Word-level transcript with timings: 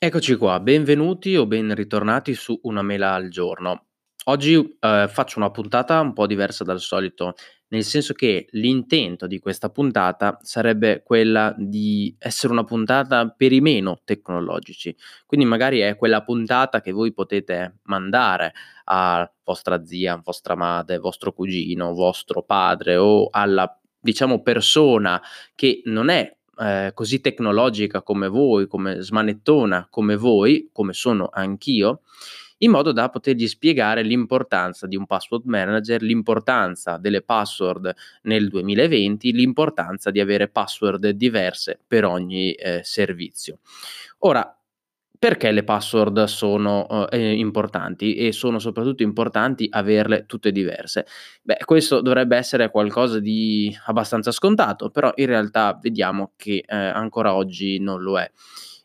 Eccoci 0.00 0.36
qua, 0.36 0.60
benvenuti 0.60 1.34
o 1.36 1.46
ben 1.46 1.74
ritornati 1.74 2.34
su 2.34 2.58
Una 2.62 2.82
mela 2.82 3.14
al 3.14 3.28
giorno. 3.30 3.86
Oggi, 4.26 4.54
uhm, 4.54 5.08
faccio 5.08 5.38
una 5.38 5.50
puntata 5.50 5.98
un 6.00 6.12
po' 6.12 6.26
diversa 6.26 6.62
dal 6.62 6.78
solito, 6.80 7.34
nel 7.68 7.82
senso 7.82 8.12
che 8.12 8.46
l'intento 8.50 9.26
di 9.26 9.38
questa 9.40 9.70
puntata 9.70 10.38
sarebbe 10.42 11.02
quella 11.02 11.52
di 11.58 12.14
essere 12.18 12.52
una 12.52 12.62
puntata 12.64 13.28
per 13.28 13.52
i 13.52 13.60
meno 13.60 14.00
tecnologici. 14.04 14.94
Quindi 15.26 15.46
magari 15.46 15.80
è 15.80 15.96
quella 15.96 16.22
puntata 16.22 16.80
che 16.80 16.92
voi 16.92 17.12
potete 17.12 17.78
mandare 17.84 18.52
a 18.84 19.28
vostra 19.44 19.84
zia, 19.84 20.20
vostra 20.22 20.54
madre, 20.54 20.98
vostro 20.98 21.32
cugino, 21.32 21.92
vostro 21.92 22.42
padre 22.44 22.96
o 22.96 23.28
alla, 23.30 23.80
diciamo, 23.98 24.42
persona 24.42 25.20
che 25.56 25.80
non 25.86 26.08
è 26.08 26.36
ehm, 26.58 26.92
così 26.94 27.20
tecnologica 27.20 28.02
come 28.02 28.28
voi, 28.28 28.66
come 28.66 29.00
smanettona 29.00 29.86
come 29.90 30.16
voi, 30.16 30.68
come 30.72 30.92
sono 30.92 31.28
anch'io, 31.32 32.00
in 32.58 32.70
modo 32.72 32.92
da 32.92 33.08
potergli 33.08 33.46
spiegare 33.46 34.02
l'importanza 34.02 34.86
di 34.86 34.96
un 34.96 35.06
password 35.06 35.44
manager, 35.46 36.02
l'importanza 36.02 36.96
delle 36.96 37.22
password 37.22 37.94
nel 38.22 38.48
2020, 38.48 39.32
l'importanza 39.32 40.10
di 40.10 40.20
avere 40.20 40.48
password 40.48 41.10
diverse 41.10 41.78
per 41.86 42.04
ogni, 42.04 42.52
ehm, 42.52 42.80
servizio. 42.80 43.58
Ora, 44.20 44.57
perché 45.18 45.50
le 45.50 45.64
password 45.64 46.24
sono, 46.24 46.86
uhm, 46.88 47.06
ehm, 47.10 47.38
importanti 47.38 48.14
e 48.14 48.32
sono 48.32 48.58
soprattutto 48.58 49.02
importanti 49.02 49.66
averle 49.70 50.24
tutte 50.26 50.52
diverse? 50.52 51.06
Beh, 51.42 51.58
questo 51.64 52.00
dovrebbe 52.00 52.36
essere 52.36 52.70
qualcosa 52.70 53.18
di 53.20 53.74
abbastanza 53.86 54.30
scontato, 54.32 54.90
però 54.90 55.10
in 55.16 55.26
realtà 55.26 55.78
vediamo 55.80 56.32
che, 56.36 56.62
ehm, 56.66 56.92
ancora 56.94 57.34
oggi 57.34 57.78
non 57.80 58.02
lo 58.02 58.18
è. 58.18 58.30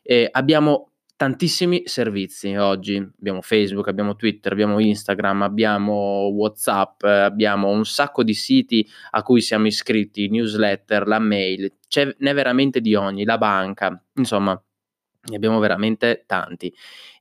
Ehm, 0.02 0.28
abbiamo 0.32 0.90
tantissimi 1.16 1.82
servizi 1.86 2.54
oggi, 2.56 2.96
abbiamo 2.96 3.40
Facebook, 3.40 3.86
abbiamo 3.88 4.16
Twitter, 4.16 4.52
abbiamo 4.52 4.80
Instagram, 4.80 5.42
abbiamo 5.42 6.26
WhatsApp, 6.34 7.02
abbiamo 7.04 7.68
un 7.70 7.84
sacco 7.84 8.24
di 8.24 8.34
siti 8.34 8.86
a 9.12 9.22
cui 9.22 9.40
siamo 9.40 9.66
iscritti, 9.68 10.28
newsletter, 10.28 11.06
la 11.06 11.20
mail, 11.20 11.72
c'è 11.88 12.12
n'è 12.18 12.34
veramente 12.34 12.80
di 12.80 12.94
ogni, 12.96 13.24
la 13.24 13.38
banca, 13.38 13.98
insomma 14.16 14.60
ne 15.28 15.36
abbiamo 15.36 15.58
veramente 15.58 16.24
tanti. 16.26 16.72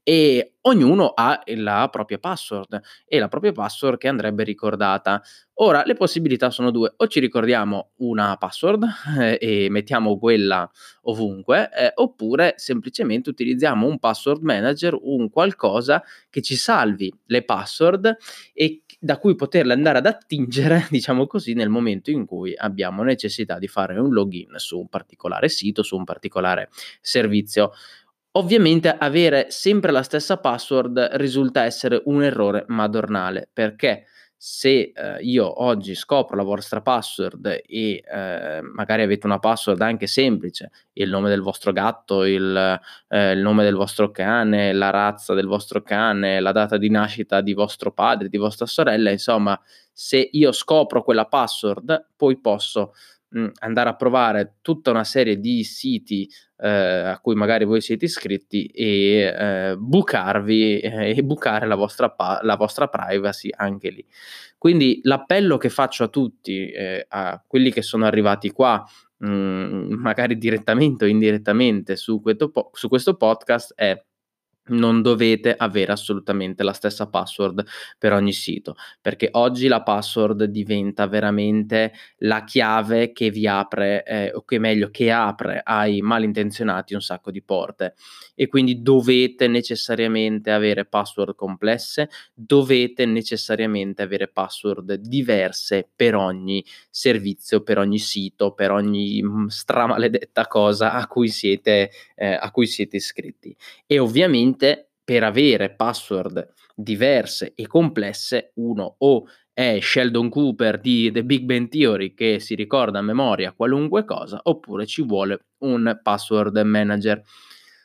E 0.06 0.56
ognuno 0.62 1.10
ha 1.16 1.42
la 1.56 1.88
propria 1.90 2.18
password 2.20 2.82
e 3.06 3.20
la 3.20 3.30
propria 3.30 3.54
password 3.54 3.98
che 3.98 4.10
andrebbe 4.10 4.44
ricordata. 4.44 5.22
Ora 5.56 5.84
le 5.86 5.94
possibilità 5.94 6.50
sono 6.50 6.72
2: 6.72 6.94
o 6.98 7.08
ci 7.08 7.22
ricordiamo 7.22 7.92
una 7.98 8.36
password, 8.38 8.86
eh, 9.20 9.38
e 9.66 9.70
mettiamo 9.70 10.18
quella 10.18 10.70
ovunque, 11.04 11.70
ehm, 11.74 11.92
oppure 11.96 12.56
semplicemente 12.58 13.30
utilizziamo 13.30 13.88
un 13.88 13.98
password 14.00 14.42
manager, 14.42 14.98
un 15.02 15.30
qualcosa 15.30 16.04
che 16.30 16.42
ci 16.42 16.56
salvi 16.56 17.14
le 17.28 17.44
password 17.46 18.18
e 18.54 18.84
da 19.04 19.18
cui 19.18 19.36
poterle 19.36 19.74
andare 19.74 19.98
ad 19.98 20.06
attingere, 20.06 20.88
diciamo 20.90 21.28
così, 21.28 21.54
nel 21.54 21.68
momento 21.68 22.10
in 22.10 22.26
cui 22.26 22.56
abbiamo 22.56 23.04
necessità 23.04 23.60
di 23.60 23.68
fare 23.68 24.00
un 24.00 24.14
login 24.14 24.54
su 24.56 24.80
un 24.80 24.88
particolare 24.88 25.50
sito, 25.50 25.84
su 25.84 25.98
un 25.98 26.06
particolare 26.06 26.70
servizio. 27.02 27.72
Ovviamente 28.36 28.88
avere 28.88 29.48
sempre 29.50 29.92
la 29.92 30.04
stessa 30.04 30.38
password 30.38 31.10
risulta 31.16 31.66
essere 31.66 32.02
un 32.06 32.24
errore 32.24 32.64
madornale, 32.70 33.50
perché 33.52 34.06
se, 34.46 34.92
ehm, 34.94 35.20
io 35.22 35.64
oggi 35.64 35.96
scopro 35.96 36.36
la 36.36 36.44
vostra 36.44 36.82
password 36.82 37.62
e, 37.66 38.04
ehm, 38.06 38.72
magari 38.74 39.02
avete 39.02 39.26
una 39.26 39.40
password 39.40 39.80
anche 39.82 40.06
semplice, 40.06 40.70
il 40.94 41.10
nome 41.10 41.30
del 41.30 41.40
vostro 41.40 41.72
gatto, 41.72 42.26
il 42.26 42.54
ehm, 43.08 43.38
il 43.38 43.42
nome 43.42 43.64
del 43.64 43.76
vostro 43.76 44.12
cane, 44.12 44.74
la 44.74 44.90
razza 44.90 45.34
del 45.34 45.46
vostro 45.48 45.82
cane, 45.82 46.42
la 46.42 46.52
data 46.52 46.76
di 46.78 46.90
nascita 46.90 47.40
di 47.40 47.54
vostro 47.54 47.94
padre, 47.94 48.28
di 48.28 48.36
vostra 48.38 48.66
sorella, 48.66 49.12
insomma, 49.12 49.58
se 49.94 50.28
io 50.34 50.52
scopro 50.52 51.04
quella 51.04 51.26
password, 51.26 52.08
poi 52.18 52.38
posso, 52.38 52.92
mhmm, 53.34 53.52
andare 53.60 53.90
a 53.90 53.96
provare 53.96 54.56
tutta 54.62 54.92
una 54.92 55.04
serie 55.04 55.40
di 55.40 55.64
siti, 55.64 56.30
ehm, 56.58 57.08
a 57.08 57.20
cui 57.20 57.36
magari 57.36 57.66
voi 57.66 57.82
siete 57.82 58.06
iscritti 58.06 58.66
e, 58.68 59.34
ehm, 59.36 59.76
bucarvi 59.80 60.80
e 60.80 61.24
bucare 61.24 61.66
la 61.68 61.76
vostra 61.76 62.10
pa 62.10 62.40
la 62.44 62.56
vostra 62.56 62.88
privacy 62.88 63.50
anche 63.56 63.90
lì. 63.90 64.06
Quindi 64.58 65.00
l'appello 65.04 65.58
che 65.58 65.70
faccio 65.70 66.06
a 66.06 66.08
tutti, 66.08 66.72
ehm, 66.72 67.04
a 67.10 67.44
quelli 67.46 67.72
che 67.72 67.82
sono 67.82 68.06
arrivati 68.06 68.52
qua, 68.52 68.84
mhmm, 69.18 69.94
magari 70.00 70.38
direttamente 70.38 71.06
o 71.06 71.08
indirettamente 71.08 71.96
su 71.96 72.22
questo 72.22 72.50
po 72.50 72.70
su 72.74 72.88
questo 72.90 73.16
podcast 73.16 73.74
è 73.76 74.02
non 74.66 75.02
dovete 75.02 75.54
avere 75.56 75.92
assolutamente 75.92 76.64
la 76.64 76.74
stessa 76.74 77.08
password 77.10 77.64
per 77.98 78.14
ogni 78.14 78.32
sito, 78.34 78.76
perché 79.02 79.28
oggi 79.32 79.68
la 79.68 79.82
password 79.84 80.46
diventa 80.46 81.08
veramente 81.08 81.92
la 82.20 82.44
chiave 82.44 83.12
che 83.12 83.30
vi 83.30 83.48
apre, 83.48 84.04
ehm, 84.04 84.32
o 84.36 84.44
che 84.44 84.60
meglio, 84.60 84.90
che 84.90 85.12
apre 85.12 85.62
ai 85.64 86.02
malintenzionati 86.02 86.94
un 86.94 87.02
sacco 87.02 87.32
di 87.32 87.42
porte 87.44 87.96
e 88.36 88.48
quindi 88.48 88.82
dovete 88.82 89.48
necessariamente 89.48 90.52
avere 90.52 90.86
password 90.86 91.36
complesse, 91.36 92.10
dovete 92.34 93.06
necessariamente 93.06 94.02
avere 94.02 94.28
password 94.28 94.94
diverse 94.96 95.88
per 95.96 96.16
ogni 96.16 96.64
servizio, 96.90 97.62
per 97.64 97.78
ogni 97.78 98.00
sito, 98.00 98.54
per 98.54 98.72
ogni, 98.72 99.22
mhmm, 99.22 99.48
stramaledetta 99.48 100.48
cosa 100.48 100.94
a 100.94 101.08
cui 101.08 101.28
siete 101.30 101.92
ehm, 102.16 102.38
a 102.40 102.52
cui 102.52 102.66
siete 102.68 102.98
iscritti. 102.98 103.56
E 103.86 104.00
ovviamente 104.00 104.53
per 105.04 105.24
avere 105.24 105.76
password 105.76 106.48
diverse 106.76 107.54
e 107.56 107.68
complesse 107.68 108.52
uno 108.56 108.96
o 109.00 109.26
è 109.54 109.80
Sheldon 109.80 110.30
Cooper 110.30 110.80
di 110.80 111.12
The 111.12 111.24
Big 111.24 111.44
Bang 111.44 111.68
Theory 111.68 112.14
che 112.14 112.40
si 112.40 112.56
ricorda 112.56 113.00
a 113.00 113.04
memoria 113.04 113.54
qualunque 113.54 114.04
cosa, 114.04 114.40
oppure 114.44 114.86
ci 114.88 115.04
vuole 115.04 115.46
un 115.60 116.00
password 116.02 116.58
manager. 116.62 117.22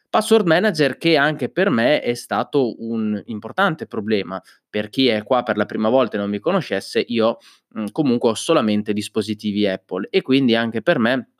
Password 0.08 0.46
manager 0.46 0.96
che 0.96 1.18
anche 1.18 1.50
per 1.50 1.68
me 1.68 2.00
è 2.00 2.14
stato 2.14 2.74
un 2.82 3.20
importante 3.26 3.86
problema. 3.86 4.40
Per 4.70 4.88
chi 4.88 5.08
è 5.08 5.22
qua 5.22 5.42
per 5.42 5.58
la 5.58 5.66
prima 5.66 5.90
volta 5.90 6.16
e 6.16 6.20
non 6.20 6.30
mi 6.30 6.38
conoscesse, 6.38 7.04
io, 7.08 7.36
mhmm, 7.74 7.90
comunque 7.92 8.30
ho 8.30 8.34
solamente 8.34 8.94
dispositivi 8.94 9.66
Apple 9.66 10.06
e 10.10 10.22
quindi 10.22 10.54
anche 10.54 10.80
per 10.80 10.98
me 10.98 11.32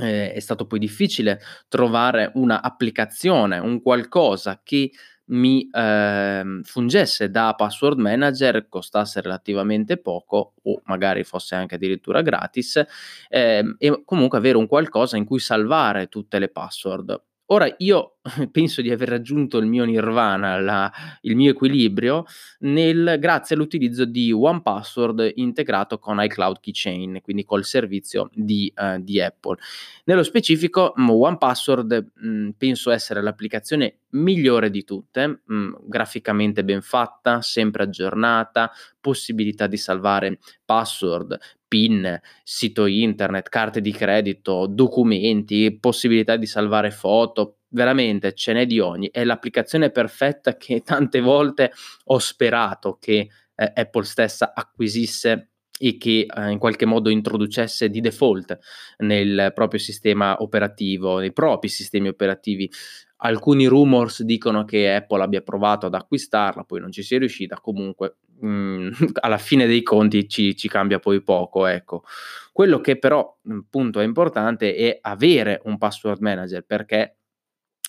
ehm, 0.00 0.30
è 0.32 0.38
stato 0.40 0.66
poi 0.66 0.78
difficile 0.78 1.40
trovare 1.68 2.30
una 2.34 2.62
applicazione, 2.62 3.58
un 3.58 3.80
qualcosa 3.82 4.60
che 4.62 4.90
mi, 5.32 5.68
ehm, 5.72 6.62
fungesse 6.64 7.30
da 7.30 7.54
password 7.56 7.98
manager, 8.00 8.68
costasse 8.68 9.20
relativamente 9.20 9.96
poco 9.98 10.54
o 10.62 10.80
magari 10.86 11.22
fosse 11.24 11.54
anche 11.54 11.76
addirittura 11.76 12.20
gratis, 12.22 12.82
ehm, 13.28 13.76
e 13.78 14.02
comunque 14.04 14.38
avere 14.38 14.56
un 14.56 14.66
qualcosa 14.66 15.16
in 15.16 15.24
cui 15.24 15.38
salvare 15.38 16.08
tutte 16.08 16.38
le 16.40 16.48
password. 16.48 17.22
Ora 17.52 17.72
io 17.78 18.18
penso 18.50 18.82
di 18.82 18.90
aver 18.90 19.08
raggiunto 19.08 19.58
il 19.58 19.66
mio 19.66 19.84
nirvana, 19.84 20.60
la 20.60 20.92
il 21.22 21.36
mio 21.36 21.50
equilibrio 21.50 22.24
nel 22.60 23.16
grazie 23.18 23.54
all'utilizzo 23.54 24.04
di 24.04 24.30
1Password 24.32 25.32
integrato 25.36 25.98
con 25.98 26.22
iCloud 26.22 26.60
Keychain, 26.60 27.20
quindi 27.22 27.44
col 27.44 27.64
servizio 27.64 28.28
di 28.34 28.70
ehm, 28.74 28.98
di 28.98 29.20
Apple. 29.22 29.56
Nello 30.04 30.22
specifico, 30.22 30.92
mhmm, 30.96 31.10
1Password, 31.10 32.04
mhmm, 32.16 32.50
penso 32.58 32.90
essere 32.90 33.22
l'applicazione 33.22 34.00
migliore 34.10 34.70
di 34.70 34.84
tutte, 34.84 35.40
mhmm, 35.46 35.76
graficamente 35.86 36.62
ben 36.64 36.82
fatta, 36.82 37.40
sempre 37.40 37.84
aggiornata, 37.84 38.70
possibilità 39.00 39.66
di 39.66 39.78
salvare 39.78 40.38
password, 40.64 41.38
PIN, 41.66 42.20
sito 42.42 42.86
internet, 42.86 43.48
carte 43.48 43.80
di 43.80 43.92
credito, 43.92 44.66
documenti, 44.66 45.76
possibilità 45.78 46.36
di 46.36 46.46
salvare 46.46 46.90
foto, 46.90 47.59
veramente 47.70 48.34
ce 48.34 48.52
n'è 48.52 48.66
di 48.66 48.78
ogni. 48.80 49.08
È 49.10 49.24
l'applicazione 49.24 49.90
perfetta 49.90 50.56
che 50.56 50.82
tante 50.84 51.20
volte 51.20 51.72
ho 52.04 52.18
sperato 52.18 52.96
che, 53.00 53.28
ehm, 53.54 53.72
Apple 53.74 54.04
stessa 54.04 54.52
acquisisse 54.54 55.50
e 55.78 55.96
che, 55.96 56.26
ehm, 56.34 56.50
in 56.50 56.58
qualche 56.58 56.84
modo 56.86 57.08
introducesse 57.10 57.88
di 57.88 58.00
default 58.00 58.58
nel 58.98 59.52
proprio 59.54 59.80
sistema 59.80 60.36
operativo, 60.42 61.18
nei 61.18 61.32
propri 61.32 61.68
sistemi 61.68 62.08
operativi. 62.08 62.70
Alcuni 63.22 63.66
rumors 63.66 64.22
dicono 64.22 64.64
che 64.64 64.94
Apple 64.94 65.22
abbia 65.22 65.42
provato 65.42 65.86
ad 65.86 65.94
acquistarla, 65.94 66.64
poi 66.64 66.80
non 66.80 66.90
ci 66.90 67.02
sia 67.02 67.18
riuscita, 67.18 67.60
comunque, 67.60 68.16
mhmm, 68.40 68.90
alla 69.20 69.36
fine 69.38 69.66
dei 69.66 69.82
conti 69.82 70.26
ci 70.28 70.56
ci 70.56 70.68
cambia 70.68 70.98
poi 70.98 71.22
poco, 71.22 71.66
ecco. 71.66 72.02
Quello 72.52 72.80
che 72.80 72.98
però, 72.98 73.38
mhmm, 73.42 73.60
punto 73.68 74.00
è 74.00 74.04
importante 74.04 74.74
è 74.74 74.98
avere 75.02 75.60
un 75.64 75.76
password 75.78 76.20
manager, 76.20 76.64
perché 76.64 77.16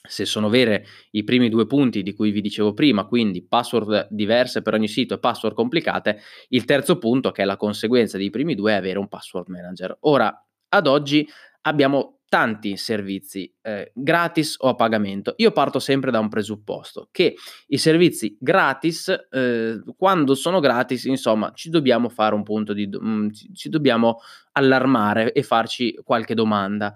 se 0.07 0.25
sono 0.25 0.49
vere 0.49 0.85
i 1.11 1.23
primi 1.23 1.49
2 1.49 1.67
punti 1.67 2.03
di 2.03 2.13
cui 2.13 2.31
vi 2.31 2.41
dicevo 2.41 2.73
prima, 2.73 3.05
quindi 3.05 3.45
password 3.45 4.07
diverse 4.09 4.61
per 4.61 4.73
ogni 4.73 4.87
sito 4.87 5.13
e 5.13 5.19
password 5.19 5.55
complicate, 5.55 6.19
il 6.49 6.65
terzo 6.65 6.97
punto, 6.97 7.31
che 7.31 7.43
è 7.43 7.45
la 7.45 7.57
conseguenza 7.57 8.17
dei 8.17 8.29
primi 8.29 8.55
2, 8.55 8.71
è 8.71 8.75
avere 8.75 8.99
un 8.99 9.07
password 9.07 9.47
manager. 9.49 9.97
Ora, 10.01 10.45
ad 10.69 10.87
oggi 10.87 11.27
abbiamo 11.61 12.21
tanti 12.31 12.77
servizi 12.77 13.53
eh, 13.61 13.91
gratis 13.93 14.55
o 14.59 14.69
a 14.69 14.75
pagamento. 14.75 15.33
Io 15.35 15.51
parto 15.51 15.79
sempre 15.79 16.11
da 16.11 16.19
un 16.19 16.29
presupposto 16.29 17.09
che 17.11 17.35
i 17.67 17.77
servizi 17.77 18.37
gratis, 18.39 19.13
eh, 19.29 19.81
quando 19.97 20.33
sono 20.33 20.61
gratis, 20.61 21.03
insomma, 21.05 21.51
ci 21.53 21.69
dobbiamo 21.69 22.07
fare 22.07 22.33
un 22.33 22.43
punto 22.43 22.71
di... 22.71 22.87
Mm, 22.87 23.27
ci 23.53 23.67
dobbiamo 23.67 24.19
allarmare 24.53 25.33
e 25.33 25.43
farci 25.43 25.93
qualche 26.05 26.33
domanda. 26.33 26.93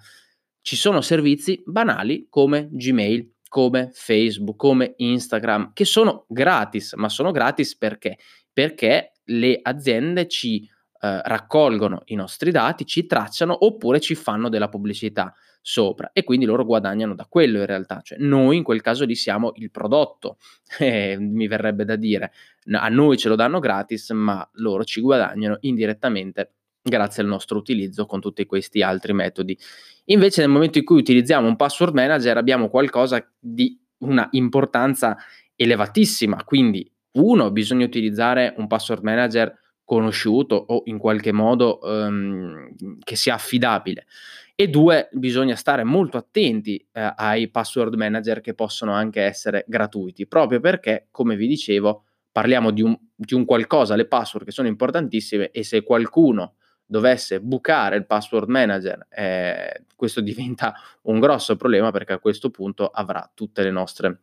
Ci 0.66 0.78
sono 0.78 1.02
servizi 1.02 1.62
banali 1.64 2.26
come 2.28 2.70
Gmail, 2.72 3.34
come 3.48 3.92
Facebook, 3.94 4.58
come 4.58 4.96
Instagram, 4.98 5.74
che 5.74 5.86
sono 5.86 6.26
gratis, 6.28 6.94
ma 6.94 7.08
sono 7.08 7.30
gratis 7.30 7.78
perché? 7.78 8.18
Perché 8.52 9.12
le 9.26 9.60
aziende 9.62 10.28
ci 10.28 10.64
eh, 10.64 11.22
raccolgono 11.24 12.02
i 12.06 12.16
nostri 12.16 12.50
dati, 12.50 12.88
ci 12.88 13.06
tracciano 13.06 13.64
oppure 13.64 14.00
ci 14.00 14.16
fanno 14.16 14.50
della 14.50 14.68
pubblicità 14.68 15.36
sopra 15.62 16.10
e 16.14 16.24
quindi 16.24 16.46
loro 16.46 16.66
guadagnano 16.66 17.14
da 17.14 17.28
quello 17.30 17.60
in 17.60 17.68
realtà, 17.68 18.02
cioè 18.02 18.18
noi 18.18 18.58
in 18.58 18.64
quel 18.64 18.82
caso 18.82 19.06
lì 19.06 19.14
siamo 19.14 19.52
il 19.58 19.70
prodotto, 19.70 20.38
eh, 20.80 21.16
mi 21.20 21.46
verrebbe 21.46 21.86
da 21.86 21.96
dire, 21.96 22.32
a 22.72 22.90
noi 22.90 23.18
ce 23.18 23.30
lo 23.30 23.36
danno 23.36 23.60
gratis 23.60 24.10
ma 24.10 24.50
loro 24.54 24.84
ci 24.84 25.00
guadagnano 25.00 25.58
indirettamente 25.60 26.55
grazie 26.88 27.24
al 27.24 27.28
nostro 27.28 27.58
utilizzo 27.58 28.06
con 28.06 28.22
tutti 28.22 28.46
questi 28.46 28.84
altri 28.84 29.14
metodi. 29.14 29.58
Invece 30.06 30.42
nel 30.42 30.52
momento 30.52 30.78
in 30.78 30.86
cui 30.86 31.00
utilizziamo 31.00 31.48
un 31.48 31.56
password 31.56 31.96
manager 31.96 32.38
abbiamo 32.38 32.70
qualcosa 32.70 33.28
di 33.40 33.78
una 34.00 34.28
importanza 34.32 35.18
elevatissima, 35.56 36.44
quindi 36.44 36.90
uno 37.14 37.50
bisogna 37.52 37.86
utilizzare 37.86 38.54
un 38.58 38.68
password 38.68 39.02
manager 39.02 39.58
conosciuto 39.84 40.56
o 40.56 40.84
in 40.86 41.00
qualche 41.00 41.32
modo 41.32 41.80
um, 41.82 42.70
che 43.04 43.16
sia 43.16 43.34
affidabile. 43.34 44.06
E 44.54 44.68
due, 44.70 45.10
bisogna 45.12 45.56
stare 45.56 45.84
molto 45.84 46.18
attenti 46.18 46.78
eh, 46.78 47.14
ai 47.16 47.50
password 47.50 47.96
manager 47.96 48.42
che 48.42 48.54
possono 48.54 48.94
anche 48.94 49.22
essere 49.22 49.66
gratuiti, 49.68 50.28
proprio 50.28 50.60
perché, 50.60 51.08
come 51.12 51.36
vi 51.36 51.48
dicevo, 51.48 52.04
parliamo 52.32 52.72
di 52.72 52.82
un, 52.82 52.98
di 53.16 53.34
un 53.34 53.44
qualcosa, 53.44 53.96
le 53.96 54.08
password 54.08 54.46
che 54.46 54.52
sono 54.52 54.68
importantissime 54.68 55.52
e 55.52 55.64
se 55.64 55.84
qualcuno 55.84 56.56
dovesse 56.86 57.40
bucare 57.40 57.96
il 57.98 58.06
password 58.06 58.50
manager, 58.50 59.08
eh, 59.10 59.86
questo 59.96 60.22
diventa 60.22 60.74
un 61.04 61.20
grosso 61.20 61.56
problema 61.56 61.92
perché 61.92 62.14
a 62.14 62.20
questo 62.20 62.50
punto 62.50 62.88
avrà 62.88 63.30
tutte 63.34 63.64
le 63.64 63.72
nostre 63.72 64.20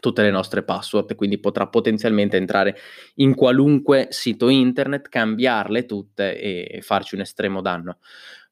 tutte 0.00 0.22
le 0.22 0.30
nostre 0.32 0.64
password 0.64 1.14
quindi 1.14 1.38
potrà 1.38 1.68
potenzialmente 1.68 2.36
entrare 2.36 2.76
in 3.16 3.32
qualunque 3.34 4.08
sito 4.10 4.48
internet, 4.48 5.08
cambiarle 5.08 5.86
tutte 5.86 6.36
e 6.36 6.80
farci 6.82 7.14
un 7.14 7.20
estremo 7.20 7.60
danno. 7.60 7.98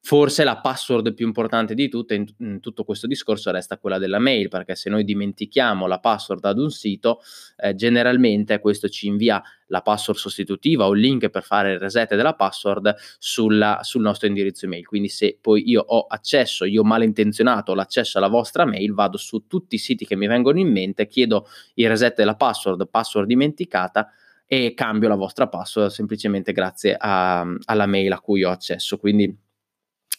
Forse 0.05 0.43
la 0.43 0.59
password 0.59 1.13
più 1.13 1.25
importante 1.25 1.73
di 1.73 1.87
tutte 1.87 2.15
in, 2.15 2.25
in, 2.39 2.59
tutto 2.59 2.83
questo 2.83 3.07
discorso 3.07 3.51
resta 3.51 3.77
quella 3.77 3.97
della 3.97 4.19
mail, 4.19 4.49
perché 4.49 4.75
se 4.75 4.89
noi 4.89 5.05
dimentichiamo 5.05 5.87
la 5.87 5.99
password 5.99 6.43
ad 6.43 6.59
un 6.59 6.71
sito, 6.71 7.21
eh, 7.55 7.73
generalmente 7.73 8.59
questo 8.59 8.89
ci 8.89 9.07
invia 9.07 9.41
la 9.67 9.81
password 9.81 10.19
sostitutiva 10.19 10.87
o 10.87 10.93
il 10.93 10.99
link 10.99 11.29
per 11.29 11.43
fare 11.43 11.71
il 11.71 11.79
reset 11.79 12.15
della 12.15 12.33
password 12.33 12.93
sulla, 13.17 13.79
sul 13.83 14.01
nostro 14.01 14.27
indirizzo 14.27 14.65
email. 14.65 14.85
Quindi 14.85 15.07
se 15.07 15.37
poi 15.39 15.69
io 15.69 15.79
ho 15.79 16.05
accesso, 16.05 16.65
io 16.65 16.83
malintenzionato 16.83 17.71
ho 17.71 17.75
l'accesso 17.75 18.17
alla 18.17 18.27
vostra 18.27 18.65
mail, 18.65 18.93
vado 18.93 19.15
su 19.15 19.47
tutti 19.47 19.75
i 19.75 19.79
siti 19.79 20.05
che 20.05 20.17
mi 20.17 20.27
vengono 20.27 20.59
in 20.59 20.69
mente, 20.69 21.07
chiedo 21.07 21.47
il 21.75 21.87
reset 21.87 22.15
della 22.15 22.35
password, 22.35 22.89
password 22.89 23.25
dimenticata, 23.25 24.11
e 24.45 24.73
cambio 24.73 25.07
la 25.07 25.15
vostra 25.15 25.47
password 25.47 25.89
semplicemente 25.89 26.51
grazie 26.51 26.95
a, 26.99 27.47
alla 27.63 27.85
mail 27.85 28.11
a 28.11 28.19
cui 28.19 28.43
ho 28.43 28.51
accesso. 28.51 28.97
Quindi 28.97 29.42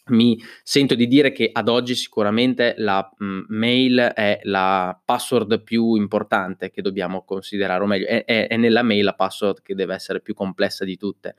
mi 0.07 0.39
sento 0.63 0.95
di 0.95 1.07
dire 1.07 1.33
che 1.33 1.49
ad 1.51 1.69
oggi 1.69 1.95
sicuramente 1.95 2.75
la 2.77 3.11
mh, 3.17 3.25
mm, 3.25 3.41
mail 3.49 4.13
è 4.15 4.41
la 4.43 4.99
password 5.03 5.63
più 5.63 5.95
importante 5.95 6.71
che 6.71 6.83
dobbiamo 6.83 7.25
considerare, 7.25 7.83
o 7.83 7.87
meglio, 7.87 8.07
è, 8.07 8.25
è, 8.25 8.49
è, 8.49 8.57
nella 8.57 8.83
mail 8.83 9.05
la 9.05 9.15
password 9.15 9.63
che 9.63 9.75
deve 9.75 9.95
essere 9.95 10.21
più 10.21 10.35
complessa 10.35 10.85
di 10.85 10.97
tutte. 10.99 11.37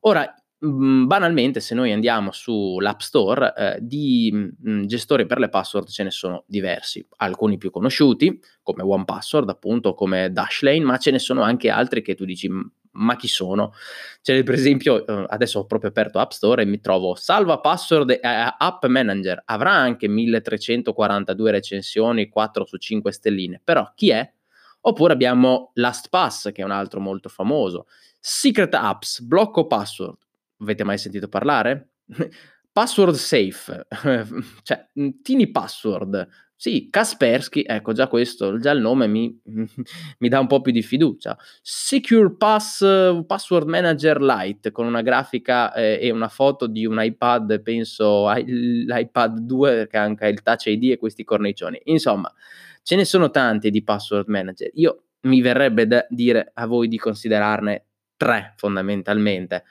Ora, 0.00 0.34
mm, 0.64 1.06
banalmente, 1.06 1.60
se 1.60 1.74
noi 1.74 1.92
andiamo 1.92 2.32
sull'App 2.32 3.00
Store, 3.00 3.54
eh, 3.56 3.78
di 3.80 4.30
mh, 4.30 4.70
mm, 4.70 4.82
gestori 4.84 5.24
per 5.24 5.38
le 5.38 5.48
password 5.48 5.88
ce 5.88 6.02
ne 6.02 6.10
sono 6.10 6.44
diversi, 6.46 7.06
alcuni 7.16 7.56
più 7.56 7.70
conosciuti, 7.70 8.38
come 8.62 8.82
OnePassword, 8.82 9.48
appunto, 9.48 9.94
come 9.94 10.30
Dashlane, 10.30 10.80
ma 10.80 10.98
ce 10.98 11.12
ne 11.12 11.18
sono 11.18 11.42
anche 11.42 11.70
altri 11.70 12.02
che 12.02 12.14
tu 12.14 12.26
dici 12.26 12.50
ma 12.92 13.16
chi 13.16 13.28
sono? 13.28 13.72
Cioè, 14.20 14.42
per 14.42 14.54
esempio, 14.54 15.06
eh, 15.06 15.26
adesso 15.28 15.60
ho 15.60 15.66
proprio 15.66 15.90
aperto 15.90 16.18
App 16.18 16.30
Store 16.30 16.62
e 16.62 16.66
mi 16.66 16.80
trovo 16.80 17.14
salva 17.14 17.58
password 17.60 18.10
eh, 18.10 18.20
App 18.22 18.84
Manager, 18.86 19.42
avrà 19.46 19.72
anche 19.72 20.08
1342 20.08 21.50
recensioni, 21.50 22.28
4 22.28 22.64
su 22.64 22.76
5 22.76 23.12
stelline, 23.12 23.60
però 23.62 23.90
chi 23.94 24.10
è? 24.10 24.32
Oppure 24.84 25.12
abbiamo 25.12 25.70
LastPass, 25.74 26.50
che 26.52 26.62
è 26.62 26.64
un 26.64 26.72
altro 26.72 27.00
molto 27.00 27.28
famoso, 27.28 27.86
Secret 28.18 28.74
Apps, 28.74 29.20
blocco 29.20 29.66
password. 29.66 30.16
Avete 30.58 30.84
mai 30.84 30.98
sentito 30.98 31.28
parlare? 31.28 31.90
password 32.72 33.14
safe, 33.14 33.86
cioè 34.62 34.86
Tiny 35.22 35.50
Password, 35.50 36.26
sì, 36.62 36.86
Kaspersky, 36.90 37.64
ecco 37.66 37.92
già 37.92 38.06
questo, 38.06 38.56
già 38.56 38.70
il 38.70 38.80
nome 38.80 39.08
mi, 39.08 39.36
mi 40.18 40.28
dà 40.28 40.38
un 40.38 40.46
po' 40.46 40.60
più 40.60 40.70
di 40.70 40.82
fiducia. 40.82 41.36
Secure 41.60 42.36
Pass 42.36 42.78
Password 43.26 43.66
Manager 43.66 44.22
Lite 44.22 44.70
con 44.70 44.86
una 44.86 45.02
grafica 45.02 45.74
eh, 45.74 45.98
e 46.00 46.10
una 46.12 46.28
foto 46.28 46.68
di 46.68 46.86
un 46.86 47.02
iPad, 47.02 47.60
penso 47.62 48.30
l'iPad 48.32 49.40
2 49.40 49.88
che 49.90 49.96
ha 49.96 50.02
anche 50.02 50.28
il 50.28 50.40
Touch 50.40 50.66
ID 50.66 50.92
e 50.92 50.98
questi 50.98 51.24
cornicioni. 51.24 51.80
Insomma, 51.86 52.32
ce 52.84 52.94
ne 52.94 53.04
sono 53.04 53.32
tanti 53.32 53.68
di 53.68 53.82
password 53.82 54.28
manager. 54.28 54.70
Io 54.74 55.06
mi 55.22 55.40
verrebbe 55.40 55.88
da 55.88 56.06
dire 56.08 56.52
a 56.54 56.66
voi 56.66 56.86
di 56.86 56.96
considerarne 56.96 57.86
tre 58.16 58.54
fondamentalmente. 58.56 59.64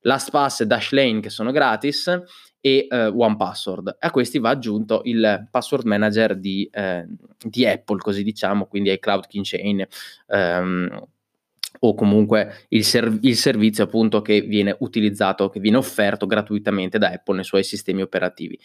LastPass 0.00 0.62
e 0.62 0.66
Dashlane 0.66 1.20
che 1.20 1.30
sono 1.30 1.52
gratis 1.52 2.20
e 2.64 2.86
eh, 2.88 3.06
OnePassword. 3.06 3.96
A 3.98 4.10
questi 4.10 4.38
va 4.38 4.50
aggiunto 4.50 5.02
il 5.04 5.48
password 5.50 5.84
manager 5.84 6.38
di, 6.38 6.66
eh, 6.72 7.04
di 7.44 7.66
Apple, 7.66 7.98
così 7.98 8.22
diciamo, 8.22 8.66
quindi 8.66 8.92
iCloud 8.92 9.26
Keychain. 9.26 9.86
Ehm, 10.28 11.06
o 11.84 11.94
comunque 11.94 12.66
il, 12.68 12.84
serv- 12.84 13.24
il, 13.24 13.34
servizio 13.34 13.84
appunto 13.84 14.22
che 14.22 14.42
viene 14.42 14.76
utilizzato, 14.80 15.48
che 15.48 15.58
viene 15.58 15.78
offerto 15.78 16.26
gratuitamente 16.26 16.98
da 16.98 17.08
Apple 17.08 17.36
nei 17.36 17.44
suoi 17.44 17.64
sistemi 17.64 18.02
operativi. 18.02 18.56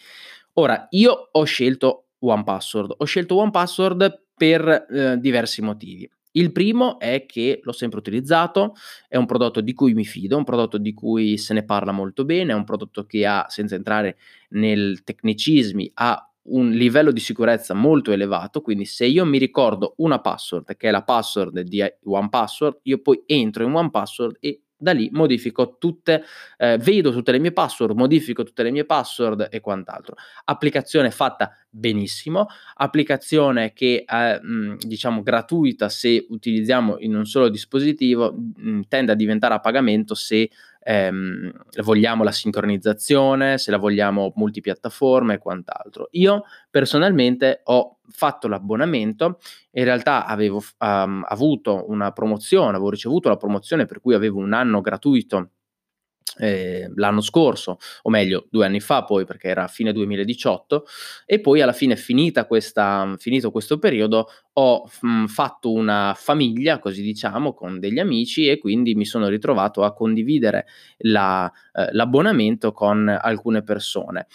Ora, 0.54 0.86
io 0.90 1.28
ho 1.32 1.44
scelto 1.44 2.10
OnePassword, 2.20 2.94
ho 2.98 3.04
scelto 3.04 3.36
OnePassword 3.36 4.22
per 4.36 4.86
eh, 4.88 5.18
diversi 5.18 5.62
motivi. 5.62 6.08
Il 6.38 6.52
primo 6.52 7.00
è 7.00 7.26
che 7.26 7.58
l'ho 7.64 7.72
sempre 7.72 7.98
utilizzato, 7.98 8.74
è 9.08 9.16
un 9.16 9.26
prodotto 9.26 9.60
di 9.60 9.74
cui 9.74 9.92
mi 9.92 10.04
fido, 10.04 10.36
è 10.36 10.38
un 10.38 10.44
prodotto 10.44 10.78
di 10.78 10.94
cui 10.94 11.36
se 11.36 11.52
ne 11.52 11.64
parla 11.64 11.90
molto 11.90 12.24
bene, 12.24 12.52
è 12.52 12.54
un 12.54 12.62
prodotto 12.62 13.06
che 13.06 13.26
ha, 13.26 13.46
senza 13.48 13.74
entrare 13.74 14.18
nel 14.50 15.02
tecnicismi, 15.02 15.90
ha 15.94 16.32
un 16.50 16.70
livello 16.70 17.10
di 17.10 17.18
sicurezza 17.18 17.74
molto 17.74 18.12
elevato, 18.12 18.60
quindi 18.60 18.84
se 18.84 19.04
io 19.04 19.24
mi 19.24 19.38
ricordo 19.38 19.94
una 19.96 20.20
password, 20.20 20.76
che 20.76 20.88
è 20.88 20.90
la 20.92 21.02
password 21.02 21.60
di 21.62 21.82
OnePassword, 22.04 22.78
io 22.82 23.00
poi 23.02 23.20
entro 23.26 23.64
in 23.64 23.74
OnePassword 23.74 24.36
e 24.38 24.62
da 24.78 24.92
lì 24.92 25.08
modifico 25.12 25.76
tutte, 25.78 26.22
eh, 26.56 26.78
vedo 26.78 27.10
tutte 27.12 27.32
le 27.32 27.38
mie 27.38 27.52
password, 27.52 27.96
modifico 27.96 28.44
tutte 28.44 28.62
le 28.62 28.70
mie 28.70 28.84
password 28.84 29.48
e 29.50 29.60
quant'altro. 29.60 30.14
Applicazione 30.44 31.10
fatta 31.10 31.52
benissimo, 31.68 32.46
applicazione 32.76 33.72
che 33.72 34.04
è 34.06 34.38
mh, 34.40 34.76
diciamo 34.86 35.22
gratuita 35.22 35.88
se 35.88 36.26
utilizziamo 36.28 36.96
in 37.00 37.14
un 37.16 37.26
solo 37.26 37.48
dispositivo, 37.48 38.32
mh, 38.34 38.80
tende 38.88 39.12
a 39.12 39.14
diventare 39.14 39.54
a 39.54 39.60
pagamento 39.60 40.14
se 40.14 40.48
ehm, 40.88 41.52
vogliamo 41.82 42.24
la 42.24 42.32
sincronizzazione, 42.32 43.58
se 43.58 43.70
la 43.70 43.76
vogliamo 43.76 44.32
multipiattaforma 44.36 45.34
e 45.34 45.38
quant'altro. 45.38 46.08
Io 46.12 46.44
personalmente 46.70 47.60
ho 47.64 47.98
fatto 48.08 48.48
l'abbonamento, 48.48 49.38
in 49.72 49.84
realtà 49.84 50.24
avevo 50.24 50.62
um, 50.78 51.24
avuto 51.28 51.84
una 51.88 52.10
promozione, 52.12 52.70
avevo 52.70 52.88
ricevuto 52.88 53.28
la 53.28 53.36
promozione 53.36 53.84
per 53.84 54.00
cui 54.00 54.14
avevo 54.14 54.38
un 54.38 54.54
anno 54.54 54.80
gratuito 54.80 55.50
eh, 56.38 56.90
l'anno 56.94 57.20
scorso, 57.20 57.78
o 58.02 58.10
meglio 58.10 58.46
due 58.50 58.66
anni 58.66 58.80
fa 58.80 59.04
poi 59.04 59.24
perché 59.24 59.48
era 59.48 59.66
fine 59.68 59.92
2018 59.92 60.84
e 61.26 61.40
poi 61.40 61.60
alla 61.60 61.72
fine 61.72 61.96
finita 61.96 62.46
questa, 62.46 63.14
finito 63.18 63.50
questo 63.50 63.78
periodo 63.78 64.28
ho 64.54 64.88
mh, 65.02 65.26
fatto 65.26 65.72
una 65.72 66.14
famiglia, 66.16 66.78
così 66.78 67.02
diciamo, 67.02 67.54
con 67.54 67.78
degli 67.78 67.98
amici 68.00 68.48
e 68.48 68.58
quindi 68.58 68.94
mi 68.94 69.04
sono 69.04 69.28
ritrovato 69.28 69.84
a 69.84 69.92
condividere 69.92 70.66
la, 70.98 71.50
eh, 71.72 71.88
l'abbonamento 71.92 72.72
con 72.72 73.08
alcune 73.08 73.62
persone. 73.62 74.26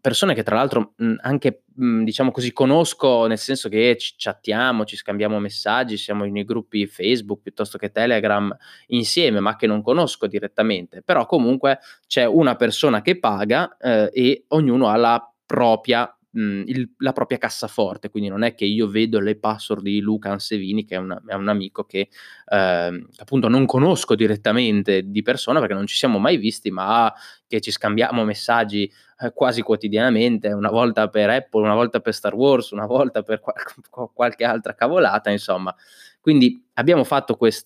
Persone 0.00 0.34
che 0.34 0.42
tra 0.42 0.56
l'altro 0.56 0.94
mh, 0.96 1.14
anche, 1.20 1.64
mh, 1.76 2.02
diciamo 2.04 2.30
così, 2.30 2.52
conosco 2.52 3.26
nel 3.26 3.38
senso 3.38 3.68
che 3.68 3.96
ci 3.98 4.14
chattiamo, 4.16 4.84
ci 4.84 4.96
scambiamo 4.96 5.38
messaggi, 5.38 5.96
siamo 5.96 6.24
nei 6.24 6.44
gruppi 6.44 6.86
Facebook 6.86 7.42
piuttosto 7.42 7.78
che 7.78 7.90
Telegram 7.90 8.54
insieme, 8.88 9.40
ma 9.40 9.56
che 9.56 9.66
non 9.66 9.82
conosco 9.82 10.26
direttamente. 10.26 11.02
Però 11.02 11.26
comunque 11.26 11.78
c'è 12.06 12.24
una 12.24 12.56
persona 12.56 13.02
che 13.02 13.18
paga 13.18 13.76
eh, 13.78 14.10
e 14.12 14.44
ognuno 14.48 14.88
ha 14.88 14.96
la 14.96 15.30
propria 15.46 16.15
mh, 16.36 16.62
il, 16.66 16.90
la 16.98 17.12
propria 17.12 17.38
cassaforte, 17.38 18.10
quindi 18.10 18.28
non 18.28 18.42
è 18.42 18.54
che 18.54 18.64
io 18.64 18.86
vedo 18.88 19.18
le 19.20 19.36
password 19.38 19.82
di 19.82 20.00
Luca 20.00 20.30
Ansevini, 20.30 20.84
che 20.84 20.96
è, 20.96 20.98
una, 20.98 21.20
è 21.26 21.34
un 21.34 21.48
amico 21.48 21.84
che 21.84 22.08
eh, 22.46 23.06
appunto 23.16 23.48
non 23.48 23.64
conosco 23.66 24.14
direttamente 24.14 25.02
di 25.10 25.22
persona 25.22 25.58
perché 25.60 25.74
non 25.74 25.86
ci 25.86 25.96
siamo 25.96 26.18
mai 26.18 26.36
visti, 26.36 26.70
ma 26.70 27.12
che 27.46 27.60
ci 27.60 27.70
scambiamo 27.70 28.24
messaggi 28.24 28.90
eh, 29.20 29.32
quasi 29.32 29.62
quotidianamente, 29.62 30.48
una 30.52 30.70
volta 30.70 31.08
per 31.08 31.30
Apple, 31.30 31.62
una 31.62 31.74
volta 31.74 32.00
per 32.00 32.14
Star 32.14 32.34
Wars, 32.34 32.70
una 32.70 32.86
volta 32.86 33.22
per 33.22 33.40
qual- 33.40 33.56
qualche 34.12 34.44
altra 34.44 34.74
cavolata, 34.74 35.30
insomma. 35.30 35.74
Quindi 36.20 36.60
abbiamo 36.74 37.04
fatto 37.04 37.36
questo 37.36 37.62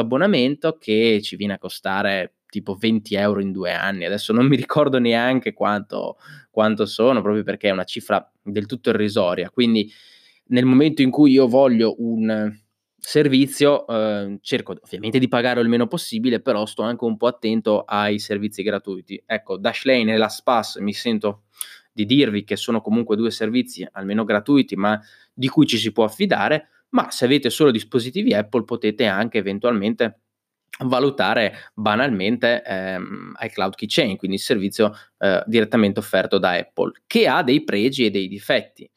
abbonamento 0.00 0.78
che 0.78 1.20
ci 1.22 1.36
viene 1.36 1.54
a 1.54 1.58
costare 1.58 2.36
tipo 2.52 2.74
20 2.74 3.14
euro 3.14 3.40
in 3.40 3.50
due 3.50 3.72
anni, 3.72 4.04
adesso 4.04 4.34
non 4.34 4.46
mi 4.46 4.56
ricordo 4.56 4.98
neanche 4.98 5.54
quanto, 5.54 6.18
quanto 6.50 6.84
sono, 6.84 7.22
proprio 7.22 7.42
perché 7.42 7.68
è 7.68 7.72
una 7.72 7.84
cifra 7.84 8.30
del 8.42 8.66
tutto 8.66 8.90
irrisoria. 8.90 9.48
Quindi 9.48 9.90
nel 10.48 10.66
momento 10.66 11.00
in 11.00 11.10
cui 11.10 11.30
io 11.30 11.48
voglio 11.48 11.94
un 11.98 12.54
servizio, 12.98 13.86
eh, 13.86 14.38
cerco 14.42 14.76
ovviamente 14.78 15.18
di 15.18 15.28
pagare 15.28 15.62
il 15.62 15.68
meno 15.68 15.86
possibile, 15.86 16.40
però 16.40 16.66
sto 16.66 16.82
anche 16.82 17.04
un 17.04 17.16
po' 17.16 17.28
attento 17.28 17.84
ai 17.84 18.18
servizi 18.18 18.62
gratuiti. 18.62 19.22
Ecco, 19.24 19.56
Dashlane 19.56 20.12
e 20.12 20.18
LastPass 20.18 20.78
mi 20.78 20.92
sento 20.92 21.44
di 21.90 22.04
dirvi 22.04 22.44
che 22.44 22.56
sono 22.56 22.82
comunque 22.82 23.16
due 23.16 23.30
servizi 23.30 23.86
almeno 23.92 24.24
gratuiti, 24.24 24.76
ma 24.76 25.00
di 25.32 25.48
cui 25.48 25.66
ci 25.66 25.78
si 25.78 25.90
può 25.90 26.04
affidare, 26.04 26.68
ma 26.90 27.10
se 27.10 27.24
avete 27.24 27.48
solo 27.48 27.70
dispositivi 27.70 28.34
Apple 28.34 28.64
potete 28.64 29.06
anche 29.06 29.38
eventualmente 29.38 30.20
valutare 30.80 31.70
banalmente 31.74 32.62
ehm, 32.64 33.34
iCloud 33.40 33.74
Keychain, 33.74 34.16
quindi 34.16 34.36
il 34.36 34.42
servizio 34.42 34.92
eh, 35.18 35.42
direttamente 35.46 36.00
offerto 36.00 36.38
da 36.38 36.52
Apple, 36.52 37.02
che 37.06 37.28
ha 37.28 37.42
dei 37.42 37.62
pregi 37.64 38.06
e 38.06 38.10
dei 38.10 38.28
difetti. 38.28 38.90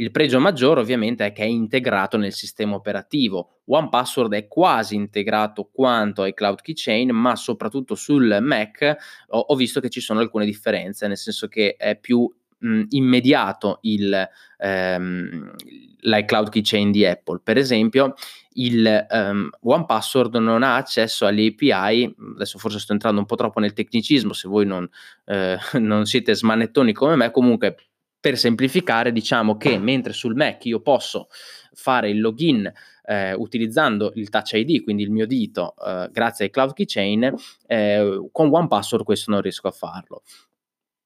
Il 0.00 0.10
pregio 0.12 0.40
maggiore 0.40 0.80
ovviamente 0.80 1.26
è 1.26 1.32
che 1.32 1.42
è 1.42 1.46
integrato 1.46 2.16
nel 2.16 2.32
sistema 2.32 2.74
operativo. 2.74 3.60
OnePassword 3.66 4.32
è 4.32 4.48
quasi 4.48 4.94
integrato 4.94 5.68
quanto 5.70 6.24
iCloud 6.24 6.62
Keychain, 6.62 7.10
ma 7.10 7.36
soprattutto 7.36 7.94
sul 7.94 8.38
Mac 8.40 8.96
ho, 9.28 9.38
ho 9.38 9.54
visto 9.54 9.78
che 9.78 9.90
ci 9.90 10.00
sono 10.00 10.20
alcune 10.20 10.46
differenze, 10.46 11.06
nel 11.06 11.18
senso 11.18 11.48
che 11.48 11.76
è 11.76 11.98
più 11.98 12.26
mh, 12.60 12.82
immediato 12.90 13.78
il, 13.82 14.28
ehm, 14.58 15.54
l'iCloud 16.00 16.48
Keychain 16.48 16.90
di 16.90 17.04
Apple. 17.04 17.40
Per 17.42 17.56
esempio, 17.56 18.14
il 18.54 19.06
um, 19.10 19.50
One 19.62 19.84
Password 19.86 20.36
non 20.36 20.62
ha 20.62 20.76
accesso 20.76 21.26
alle 21.26 21.46
API, 21.46 22.14
adesso 22.34 22.58
forse 22.58 22.78
sto 22.78 22.92
entrando 22.92 23.20
un 23.20 23.26
po' 23.26 23.36
troppo 23.36 23.60
nel 23.60 23.72
tecnicismo, 23.72 24.32
se 24.32 24.48
voi 24.48 24.66
non, 24.66 24.88
eh, 25.26 25.56
non 25.78 26.06
siete 26.06 26.34
smanettoni 26.34 26.92
come 26.92 27.16
me, 27.16 27.30
comunque 27.30 27.76
per 28.20 28.36
semplificare 28.36 29.12
diciamo 29.12 29.56
che 29.56 29.78
mentre 29.78 30.12
sul 30.12 30.34
Mac 30.34 30.66
io 30.66 30.80
posso 30.80 31.28
fare 31.72 32.10
il 32.10 32.20
login 32.20 32.70
eh, 33.02 33.32
utilizzando 33.32 34.12
il 34.16 34.28
Touch 34.28 34.52
ID, 34.52 34.82
quindi 34.82 35.02
il 35.02 35.10
mio 35.10 35.26
dito, 35.26 35.74
eh, 35.84 36.08
grazie 36.12 36.44
ai 36.44 36.50
Cloud 36.50 36.74
Keychain, 36.74 37.34
eh, 37.66 38.28
con 38.30 38.48
One 38.52 38.68
Password 38.68 39.04
questo 39.04 39.30
non 39.30 39.40
riesco 39.40 39.68
a 39.68 39.72
farlo. 39.72 40.22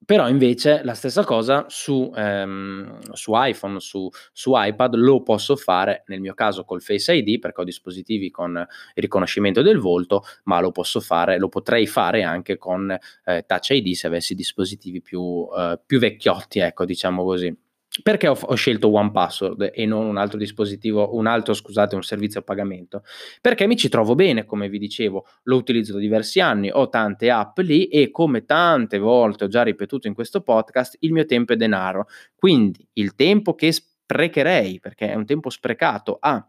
Però 0.05 0.29
invece 0.29 0.83
la 0.83 0.95
stessa 0.95 1.25
cosa 1.25 1.67
su, 1.69 2.13
ehm, 2.15 3.13
su 3.13 3.33
iPhone, 3.35 3.81
su, 3.81 4.09
su, 4.33 4.53
iPad 4.55 4.97
lo 4.97 5.23
posso 5.23 5.57
fare, 5.57 6.03
nel 6.09 6.21
mio 6.21 6.35
caso 6.35 6.65
col 6.65 6.83
Face 6.83 7.15
ID 7.15 7.39
perché 7.39 7.61
ho 7.63 7.65
dispositivi 7.65 8.31
con 8.31 8.55
il 8.57 9.03
riconoscimento 9.03 9.63
del 9.63 9.79
volto, 9.79 10.23
ma 10.45 10.61
lo 10.61 10.73
posso 10.73 11.01
fare, 11.01 11.39
lo 11.39 11.49
potrei 11.49 11.87
fare 11.87 12.23
anche 12.23 12.59
con 12.59 12.91
eh, 13.25 13.45
Touch 13.47 13.71
ID 13.71 13.95
se 13.95 14.07
avessi 14.07 14.35
dispositivi 14.35 15.01
più, 15.01 15.49
eh, 15.57 15.81
più 15.85 15.99
vecchiotti, 15.99 16.59
ecco, 16.59 16.85
diciamo 16.85 17.25
così. 17.25 17.57
Perché 18.03 18.27
ho, 18.27 18.37
ho, 18.39 18.55
scelto 18.55 18.89
One 18.93 19.13
Password 19.13 19.71
e 19.73 19.87
non 19.87 20.07
un 20.07 20.17
altro 20.17 20.37
dispositivo, 20.37 21.15
un 21.15 21.27
altro, 21.27 21.55
scusate, 21.55 21.95
un 21.95 22.03
servizio 22.03 22.41
a 22.41 22.43
pagamento? 22.43 23.05
Perché 23.41 23.69
mi 23.69 23.77
ci 23.77 23.89
trovo 23.89 24.17
bene, 24.17 24.45
come 24.45 24.69
vi 24.69 24.79
dicevo, 24.79 25.27
lo 25.45 25.57
utilizzo 25.57 25.93
da 25.93 26.01
diversi 26.01 26.41
anni, 26.41 26.71
ho 26.73 26.89
tante 26.89 27.31
app 27.31 27.59
lì 27.59 27.87
e 27.87 28.11
come 28.11 28.45
tante 28.45 28.99
volte 28.99 29.45
ho 29.45 29.49
già 29.49 29.63
ripetuto 29.63 30.09
in 30.09 30.15
questo 30.15 30.41
podcast, 30.41 30.97
il 31.01 31.13
mio 31.13 31.25
tempo 31.25 31.53
è 31.53 31.57
denaro. 31.57 32.09
Quindi 32.35 32.85
il 32.95 33.15
tempo 33.15 33.55
che 33.55 33.71
sprecherei, 33.71 34.81
perché 34.81 35.11
è 35.11 35.15
un 35.15 35.25
tempo 35.25 35.49
sprecato, 35.49 36.17
a 36.21 36.45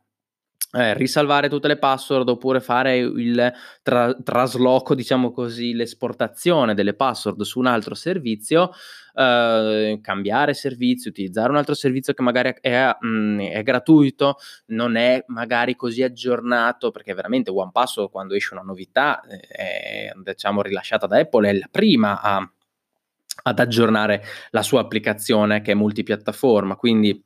eh, 0.76 0.94
risalvare 0.94 1.48
tutte 1.48 1.70
le 1.70 1.78
password 1.78 2.28
oppure 2.28 2.60
fare 2.60 2.98
il 2.98 3.54
tra- 3.82 4.14
trasloco, 4.14 4.94
diciamo 4.94 5.32
così, 5.32 5.74
l'esportazione 5.74 6.74
delle 6.74 6.94
password 6.94 7.42
su 7.44 7.60
un 7.60 7.68
altro 7.68 7.96
servizio, 7.96 8.72
eh, 9.14 10.00
cambiare 10.02 10.54
servizio, 10.54 11.10
utilizzare 11.10 11.50
un 11.50 11.56
altro 11.56 11.76
servizio 11.76 12.14
che 12.14 12.22
magari 12.22 12.56
è, 12.60 12.94
mh, 13.00 13.08
mm, 13.08 13.40
è, 13.40 13.64
gratuito, 13.64 14.38
non 14.68 14.98
è 14.98 15.24
magari 15.28 15.78
così 15.78 16.04
aggiornato, 16.04 16.92
perché 16.92 17.14
veramente 17.14 17.52
OnePassword 17.52 18.12
quando 18.12 18.34
esce 18.34 18.54
una 18.54 18.64
novità, 18.64 19.22
eh, 19.22 19.40
è, 19.48 20.12
diciamo, 20.14 20.62
rilasciata 20.62 21.08
da 21.08 21.20
Apple, 21.20 21.50
è 21.50 21.54
la 21.54 21.70
prima 21.72 22.20
a, 22.22 22.52
ad 23.44 23.60
aggiornare 23.60 24.24
la 24.50 24.62
sua 24.62 24.82
applicazione 24.82 25.62
che 25.62 25.72
è 25.72 25.76
multipiattaforma, 25.76 26.76
quindi 26.76 27.24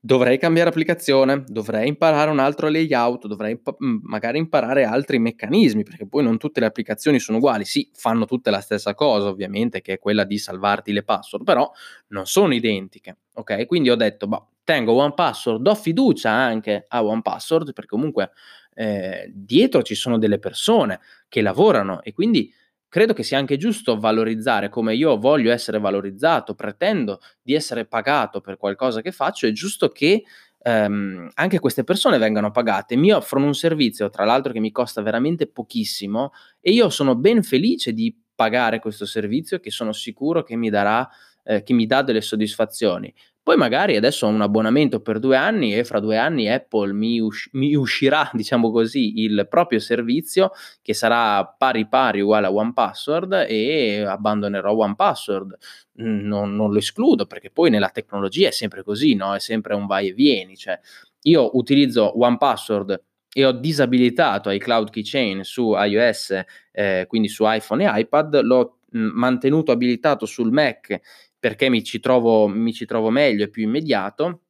dovrei 0.00 0.38
cambiare 0.38 0.70
applicazione, 0.70 1.44
dovrei 1.46 1.88
imparare 1.88 2.30
un 2.30 2.38
altro 2.38 2.68
layout, 2.68 3.26
dovrei 3.26 3.52
imp- 3.52 3.76
magari 3.78 4.38
imparare 4.38 4.84
altri 4.84 5.18
meccanismi, 5.18 5.82
perché 5.82 6.06
poi 6.06 6.22
non 6.24 6.38
tutte 6.38 6.60
le 6.60 6.66
applicazioni 6.66 7.18
sono 7.20 7.38
uguali. 7.38 7.64
Sì, 7.64 7.88
fanno 7.94 8.24
tutte 8.24 8.50
la 8.50 8.60
stessa 8.60 8.94
cosa, 8.94 9.28
ovviamente, 9.28 9.80
che 9.82 9.94
è 9.94 9.98
quella 9.98 10.24
di 10.24 10.38
salvarti 10.38 10.92
le 10.92 11.02
password, 11.02 11.44
però 11.44 11.70
non 12.08 12.26
sono 12.26 12.54
identiche. 12.54 13.18
Ok? 13.34 13.66
Quindi 13.66 13.90
ho 13.90 13.96
detto, 13.96 14.26
boh, 14.26 14.48
tengo 14.64 14.92
One 14.94 15.14
Password, 15.14 15.62
do 15.62 15.74
fiducia 15.74 16.30
anche 16.30 16.86
a 16.88 17.04
One 17.04 17.22
Password, 17.22 17.72
perché 17.72 17.90
comunque 17.90 18.30
eh, 18.74 19.30
dietro 19.34 19.82
ci 19.82 19.94
sono 19.94 20.18
delle 20.18 20.38
persone 20.38 21.00
che 21.28 21.42
lavorano 21.42 22.02
e 22.02 22.12
quindi 22.12 22.52
credo 22.90 23.14
che 23.14 23.22
sia 23.22 23.38
anche 23.38 23.56
giusto 23.56 23.98
valorizzare 23.98 24.68
come 24.68 24.94
io 24.94 25.16
voglio 25.16 25.52
essere 25.52 25.78
valorizzato, 25.78 26.54
pretendo 26.54 27.20
di 27.40 27.54
essere 27.54 27.86
pagato 27.86 28.40
per 28.40 28.58
qualcosa 28.58 29.00
che 29.00 29.12
faccio, 29.12 29.46
è 29.46 29.52
giusto 29.52 29.88
che 29.88 30.24
ehm, 30.62 31.30
anche 31.34 31.58
queste 31.60 31.84
persone 31.84 32.18
vengano 32.18 32.50
pagate. 32.50 32.96
Mi 32.96 33.12
offrono 33.12 33.46
un 33.46 33.54
servizio, 33.54 34.10
tra 34.10 34.24
l'altro, 34.24 34.52
che 34.52 34.60
mi 34.60 34.72
costa 34.72 35.00
veramente 35.02 35.46
pochissimo 35.46 36.32
e 36.60 36.72
io 36.72 36.90
sono 36.90 37.14
ben 37.14 37.42
felice 37.42 37.92
di 37.92 38.14
pagare 38.34 38.80
questo 38.80 39.06
servizio 39.06 39.60
che 39.60 39.70
sono 39.70 39.92
sicuro 39.92 40.42
che 40.42 40.56
mi 40.56 40.68
darà 40.68 41.08
eh, 41.44 41.62
che 41.62 41.72
mi 41.72 41.86
dà 41.86 42.02
delle 42.02 42.20
soddisfazioni. 42.20 43.12
Poi 43.42 43.56
magari 43.56 43.96
adesso 43.96 44.26
ho 44.26 44.28
un 44.28 44.42
abbonamento 44.42 45.00
per 45.00 45.18
due 45.18 45.34
anni 45.34 45.74
e 45.74 45.82
fra 45.82 45.98
due 45.98 46.18
anni 46.18 46.48
Apple 46.48 46.92
mi, 46.92 47.20
us- 47.20 47.48
mi, 47.52 47.74
uscirà, 47.74 48.30
diciamo 48.34 48.70
così, 48.70 49.22
il 49.22 49.46
proprio 49.48 49.78
servizio 49.78 50.52
che 50.82 50.94
sarà 50.94 51.44
pari 51.46 51.88
pari 51.88 52.20
uguale 52.20 52.46
a 52.46 52.52
OnePassword 52.52 53.46
e 53.48 54.04
abbandonerò 54.06 54.72
OnePassword. 54.74 55.56
Non, 55.94 56.54
non 56.54 56.70
lo 56.70 56.78
escludo 56.78 57.26
perché 57.26 57.50
poi 57.50 57.70
nella 57.70 57.88
tecnologia 57.88 58.48
è 58.48 58.52
sempre 58.52 58.82
così, 58.82 59.14
no? 59.14 59.34
È 59.34 59.40
sempre 59.40 59.74
un 59.74 59.86
vai 59.86 60.08
e 60.08 60.12
vieni. 60.12 60.56
Cioè, 60.56 60.78
io 61.22 61.56
utilizzo 61.56 62.20
OnePassword 62.20 63.02
e 63.32 63.44
ho 63.44 63.52
disabilitato 63.52 64.50
iCloud 64.50 64.90
Keychain 64.90 65.44
su 65.44 65.74
iOS, 65.74 66.42
eh, 66.72 67.04
quindi 67.08 67.28
su 67.28 67.44
iPhone 67.46 67.84
e 67.84 68.00
iPad, 68.00 68.42
l'ho 68.42 68.78
mantenuto 68.92 69.70
abilitato 69.72 70.26
sul 70.26 70.50
Mac 70.50 71.00
perché 71.40 71.68
mi 71.70 71.82
ci 71.82 71.98
trovo, 72.00 72.46
mi 72.46 72.72
ci 72.72 72.86
trovo 72.86 73.10
meglio 73.10 73.44
e 73.44 73.48
più 73.50 73.64
immediato 73.64 74.42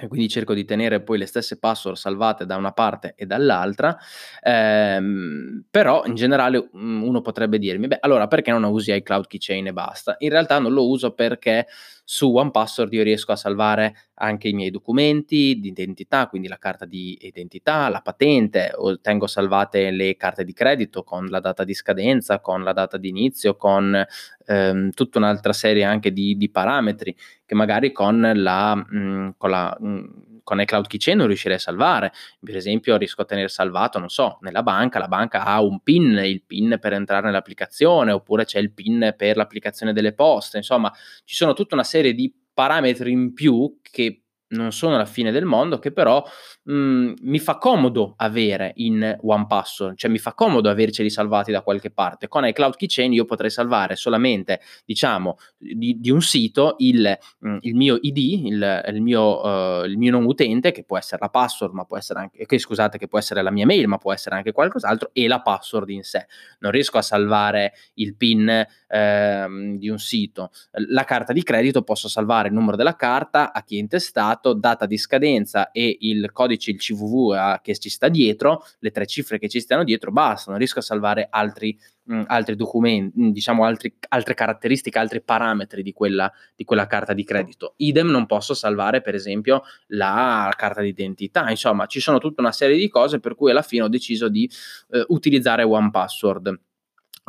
e 0.00 0.08
quindi 0.08 0.28
cerco 0.28 0.54
di 0.54 0.64
tenere 0.64 1.02
poi 1.02 1.18
le 1.18 1.26
stesse 1.26 1.58
password 1.58 1.98
salvate 1.98 2.46
da 2.46 2.56
una 2.56 2.72
parte 2.72 3.12
e 3.14 3.26
dall'altra, 3.26 3.94
ehm, 4.42 5.64
però 5.70 6.04
in 6.06 6.14
generale 6.14 6.70
mm, 6.74 7.02
uno 7.02 7.20
potrebbe 7.20 7.58
dirmi, 7.58 7.88
beh 7.88 7.98
allora 8.00 8.26
perché 8.26 8.50
non 8.50 8.64
usi 8.64 8.90
iCloud 8.94 9.26
Keychain 9.26 9.66
e 9.66 9.72
basta? 9.74 10.16
In 10.20 10.30
realtà 10.30 10.58
non 10.58 10.72
lo 10.72 10.88
uso 10.88 11.12
perché 11.12 11.66
su 12.04 12.34
OnePassword 12.34 12.92
io 12.92 13.02
riesco 13.02 13.32
a 13.32 13.36
salvare 13.36 14.10
anche 14.14 14.48
i 14.48 14.52
miei 14.52 14.70
documenti 14.70 15.58
di 15.60 15.68
identità, 15.68 16.28
quindi 16.28 16.48
la 16.48 16.58
carta 16.58 16.84
di 16.84 17.16
identità, 17.22 17.88
la 17.88 18.00
patente, 18.00 18.72
tengo 19.00 19.26
salvate 19.26 19.90
le 19.90 20.16
carte 20.16 20.44
di 20.44 20.52
credito 20.52 21.02
con 21.04 21.26
la 21.26 21.40
data 21.40 21.64
di 21.64 21.74
scadenza, 21.74 22.40
con 22.40 22.62
la 22.62 22.72
data 22.72 22.96
di 22.96 23.08
inizio, 23.08 23.56
con 23.56 24.04
ehm, 24.46 24.90
tutta 24.90 25.18
un'altra 25.18 25.52
serie 25.52 25.84
anche 25.84 26.12
di, 26.12 26.36
di, 26.36 26.50
parametri 26.50 27.16
che 27.44 27.54
magari 27.54 27.92
con 27.92 28.32
la, 28.34 28.74
mh, 28.74 28.96
mm, 28.96 29.28
con 29.36 29.50
la 29.50 29.76
mh, 29.78 29.88
mm, 29.88 30.31
con 30.42 30.60
iCloud 30.60 30.86
Keychain 30.86 31.16
non 31.18 31.26
riuscirei 31.26 31.56
a 31.56 31.60
salvare. 31.60 32.12
Per 32.42 32.56
esempio, 32.56 32.96
riesco 32.96 33.22
a 33.22 33.24
tenere 33.24 33.48
salvato, 33.48 33.98
non 33.98 34.08
so, 34.08 34.38
nella 34.42 34.62
banca, 34.62 34.98
la 34.98 35.08
banca 35.08 35.44
ha 35.44 35.62
un 35.62 35.80
PIN, 35.80 36.20
il 36.24 36.42
PIN 36.44 36.78
per 36.80 36.92
entrare 36.92 37.26
nell'applicazione, 37.26 38.12
oppure 38.12 38.44
c'è 38.44 38.58
il 38.58 38.72
PIN 38.72 39.14
per 39.16 39.36
l'applicazione 39.36 39.92
delle 39.92 40.14
poste. 40.14 40.56
Insomma, 40.58 40.92
ci 41.24 41.34
sono 41.34 41.52
tutta 41.52 41.74
una 41.74 41.84
serie 41.84 42.14
di 42.14 42.34
parametri 42.54 43.10
in 43.10 43.32
più 43.32 43.78
che 43.80 44.21
non 44.52 44.72
sono 44.72 44.96
la 44.96 45.04
fine 45.04 45.30
del 45.30 45.44
mondo, 45.44 45.78
che 45.78 45.92
però 45.92 46.24
mh, 46.64 46.72
mhmm, 46.72 47.14
mi 47.22 47.38
fa 47.38 47.58
comodo 47.58 48.14
avere 48.16 48.72
in 48.76 49.18
OnePassword, 49.20 49.96
cioè 49.96 50.10
mi 50.10 50.18
fa 50.18 50.34
comodo 50.34 50.68
averceli 50.68 51.10
salvati 51.10 51.52
da 51.52 51.62
qualche 51.62 51.90
parte. 51.90 52.28
Con 52.28 52.46
iCloud 52.46 52.76
Keychain 52.76 53.12
io 53.12 53.24
potrei 53.24 53.50
salvare 53.50 53.96
solamente, 53.96 54.60
diciamo, 54.84 55.36
di, 55.58 55.98
di 56.00 56.10
un 56.10 56.22
sito 56.22 56.76
il, 56.78 57.18
mh, 57.38 57.48
mhmm, 57.48 57.58
il, 57.62 57.74
mio 57.74 57.98
ID, 58.00 58.18
il, 58.18 58.82
il, 58.88 59.02
mio, 59.02 59.42
uh, 59.42 59.84
il, 59.84 59.98
mio, 59.98 60.10
non 60.10 60.24
utente, 60.24 60.72
che 60.72 60.84
può 60.84 60.98
essere 60.98 61.20
la 61.20 61.28
password, 61.28 61.74
ma 61.74 61.84
può 61.84 61.96
essere 61.96 62.20
anche, 62.20 62.46
che, 62.46 62.58
scusate, 62.58 62.98
che 62.98 63.08
può 63.08 63.18
essere 63.18 63.42
la 63.42 63.50
mia 63.50 63.66
mail, 63.66 63.88
ma 63.88 63.98
può 63.98 64.12
essere 64.12 64.36
anche 64.36 64.52
qualcos'altro, 64.52 65.10
e 65.12 65.26
la 65.26 65.40
password 65.40 65.88
in 65.90 66.02
sé. 66.02 66.26
Non 66.60 66.70
riesco 66.70 66.98
a 66.98 67.02
salvare 67.02 67.72
il 67.94 68.16
PIN 68.16 68.66
eh, 68.88 69.76
di 69.78 69.88
un 69.88 69.98
sito. 69.98 70.50
La 70.88 71.04
carta 71.04 71.32
di 71.32 71.42
credito 71.42 71.82
posso 71.82 72.08
salvare 72.08 72.48
il 72.48 72.54
numero 72.54 72.76
della 72.76 72.96
carta 72.96 73.52
a 73.52 73.62
chi 73.62 73.76
è 73.76 73.80
intestato, 73.80 74.41
data 74.52 74.86
di 74.86 74.98
scadenza 74.98 75.70
e 75.70 75.96
il 76.00 76.32
codice, 76.32 76.70
il 76.70 76.78
CVV 76.78 77.60
che 77.62 77.78
ci 77.78 77.88
sta 77.88 78.08
dietro, 78.08 78.64
le 78.80 78.90
tre 78.90 79.06
cifre 79.06 79.38
che 79.38 79.48
ci 79.48 79.60
stanno 79.60 79.84
dietro, 79.84 80.10
basta, 80.10 80.50
non 80.50 80.58
riesco 80.58 80.80
a 80.80 80.82
salvare 80.82 81.28
altri, 81.30 81.78
mh, 82.04 82.24
altri 82.26 82.56
documenti, 82.56 83.20
mh, 83.20 83.30
diciamo 83.30 83.64
altri, 83.64 83.94
altre 84.08 84.34
caratteristiche, 84.34 84.98
altri 84.98 85.22
parametri 85.22 85.82
di 85.82 85.92
quella, 85.92 86.30
di 86.54 86.64
quella 86.64 86.86
carta 86.86 87.12
di 87.12 87.24
credito. 87.24 87.74
Idem 87.76 88.08
non 88.08 88.26
posso 88.26 88.54
salvare 88.54 89.00
per 89.00 89.14
esempio 89.14 89.62
la 89.88 90.52
carta 90.56 90.80
d'identità, 90.80 91.48
insomma 91.48 91.86
ci 91.86 92.00
sono 92.00 92.18
tutta 92.18 92.40
una 92.40 92.52
serie 92.52 92.76
di 92.76 92.88
cose 92.88 93.20
per 93.20 93.34
cui 93.34 93.50
alla 93.50 93.62
fine 93.62 93.84
ho 93.84 93.88
deciso 93.88 94.28
di 94.28 94.50
eh, 94.90 95.04
utilizzare 95.08 95.62
OnePassword 95.62 96.60